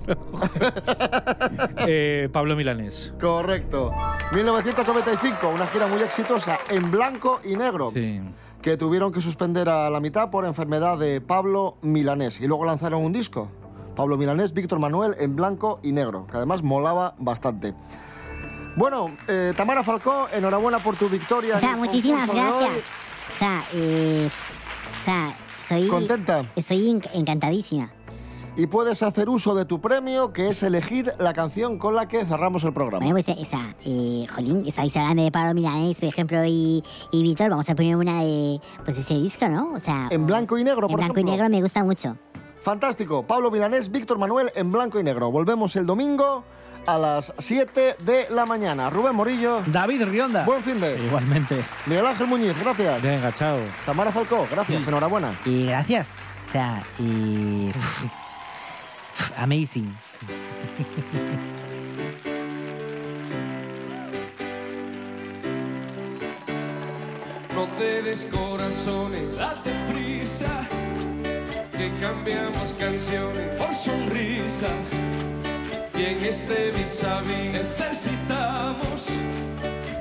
eh, 1.88 2.28
Pablo 2.34 2.58
Milanés. 2.58 3.14
Correcto. 3.22 3.94
1995, 4.34 5.48
una 5.48 5.66
gira 5.68 5.88
muy 5.88 6.02
exitosa 6.02 6.60
en 6.70 6.92
blanco 6.92 7.40
y 7.46 7.56
negro. 7.56 7.92
Sí. 7.94 8.20
Que 8.62 8.76
tuvieron 8.76 9.14
que 9.14 9.22
suspender 9.22 9.70
a 9.70 9.90
la 9.90 10.02
mitad 10.02 10.30
por 10.30 10.44
enfermedad 10.44 10.98
de 10.98 11.22
Pablo 11.22 11.78
Milanés. 11.82 12.42
Y 12.42 12.48
luego 12.48 12.66
lanzaron 12.66 13.02
un 13.02 13.14
disco. 13.14 13.50
Pablo 13.96 14.18
Milanés, 14.18 14.54
Víctor 14.54 14.80
Manuel 14.80 15.16
en 15.20 15.38
blanco 15.38 15.80
y 15.84 15.94
negro. 15.94 16.28
Que 16.30 16.36
además 16.36 16.64
molaba 16.64 17.16
bastante. 17.18 17.74
Bueno, 18.76 19.16
eh, 19.30 19.54
Tamara 19.56 19.84
Falcó, 19.84 20.28
enhorabuena 20.34 20.80
por 20.80 20.98
tu 20.98 21.08
victoria. 21.08 21.56
O 21.56 21.60
sea, 21.60 21.70
en 21.70 21.80
el 21.80 21.86
muchísimas 21.86 22.28
gracias. 22.28 22.72
O 23.34 23.38
sea, 23.38 23.64
eh, 23.74 24.30
o 25.04 25.06
sea, 25.06 25.38
soy... 25.68 25.88
¿Contenta? 25.90 26.46
Estoy 26.56 26.90
en- 26.90 27.02
encantadísima. 27.14 27.92
Y 28.56 28.68
puedes 28.68 29.02
hacer 29.04 29.30
uso 29.30 29.56
de 29.56 29.66
tu 29.66 29.82
premio, 29.82 30.32
que 30.32 30.48
es 30.50 30.62
elegir 30.64 31.12
la 31.20 31.34
canción 31.34 31.80
con 31.80 31.96
la 31.96 32.08
que 32.08 32.24
cerramos 32.24 32.64
el 32.64 32.72
programa. 32.72 33.04
Bueno, 33.04 33.20
pues 33.26 33.38
esa, 33.40 33.76
eh, 33.84 34.28
Jolín, 34.34 34.64
estáis 34.68 34.96
hablando 34.96 35.24
de 35.24 35.32
Pablo 35.32 35.56
Milanés, 35.56 36.00
por 36.00 36.08
ejemplo, 36.10 36.46
y, 36.46 36.84
y 37.12 37.24
Víctor, 37.24 37.50
vamos 37.50 37.68
a 37.70 37.76
poner 37.76 37.96
una 37.96 38.22
de, 38.22 38.62
pues 38.86 38.98
ese 39.00 39.16
disco, 39.16 39.50
¿no? 39.50 39.74
O 39.74 39.80
sea... 39.80 40.08
En 40.12 40.28
blanco 40.28 40.58
y 40.60 40.64
negro, 40.64 40.86
En 40.86 40.92
por 40.92 41.00
blanco 41.00 41.16
y 41.18 41.24
ejemplo. 41.24 41.32
negro 41.32 41.50
me 41.50 41.62
gusta 41.64 41.84
mucho. 41.84 42.16
Fantástico. 42.62 43.24
Pablo 43.24 43.50
Milanés, 43.50 43.92
Víctor 43.92 44.20
Manuel 44.20 44.52
en 44.56 44.72
blanco 44.72 45.00
y 45.00 45.04
negro. 45.04 45.32
Volvemos 45.32 45.76
el 45.76 45.86
domingo 45.88 46.44
a 46.86 46.98
las 46.98 47.34
7 47.38 47.98
de 48.00 48.28
la 48.30 48.46
mañana. 48.46 48.90
Rubén 48.90 49.16
Morillo. 49.16 49.62
David 49.66 50.04
Rionda. 50.04 50.46
Buen 50.46 50.64
fin 50.64 50.80
de. 50.80 50.98
Igualmente. 51.06 51.64
Miguel 51.86 52.06
Ángel 52.06 52.28
Muñiz, 52.28 52.58
gracias. 52.60 53.02
Venga, 53.02 53.34
chao. 53.34 53.58
Tamara 53.86 54.12
Falcó, 54.12 54.48
gracias. 54.52 54.88
Enhorabuena. 54.88 55.34
Y 55.46 55.68
gracias. 55.68 56.10
O 56.48 56.52
sea, 56.52 56.84
y... 57.00 57.72
amazing. 59.38 59.96
No 67.56 67.70
te 67.78 68.02
des 68.02 68.26
corazones, 68.26 69.38
date 69.38 69.72
prisa, 69.88 70.68
que 71.78 71.94
cambiamos 72.02 72.74
canciones 72.74 73.56
por 73.58 73.74
sonrisas. 73.74 74.92
Y 75.96 76.06
en 76.06 76.24
este 76.24 76.72
vis 76.72 77.04
a 77.04 77.22
vis 77.22 77.52
necesitamos 77.52 79.06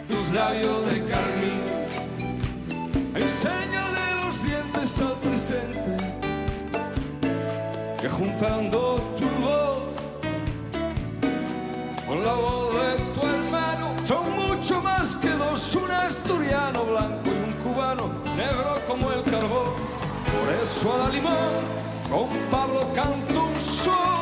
tus 0.09 0.31
labios 0.33 0.85
de 0.87 1.05
carmín. 1.05 1.63
Enséñale 3.15 4.25
los 4.25 4.43
dientes 4.43 5.01
al 5.01 5.13
presente, 5.21 5.97
que 8.01 8.09
juntando 8.09 8.97
tu 9.19 9.29
voz 9.45 9.93
con 12.07 12.25
la 12.25 12.33
voz 12.33 12.75
de 12.75 12.97
tu 13.15 13.27
hermano 13.27 13.95
son 14.05 14.33
mucho 14.33 14.81
más 14.81 15.15
que 15.17 15.29
dos, 15.31 15.77
un 15.77 15.91
asturiano 15.91 16.85
blanco 16.85 17.31
y 17.31 17.49
un 17.49 17.53
cubano 17.63 18.11
negro 18.35 18.77
como 18.89 19.13
el 19.13 19.23
carbón. 19.25 19.75
Por 20.33 20.55
eso 20.63 20.95
a 20.95 20.99
la 20.99 21.09
limón 21.11 21.63
con 22.11 22.29
Pablo 22.51 22.89
canto 22.95 23.45
un 23.45 23.61
sol. 23.61 24.22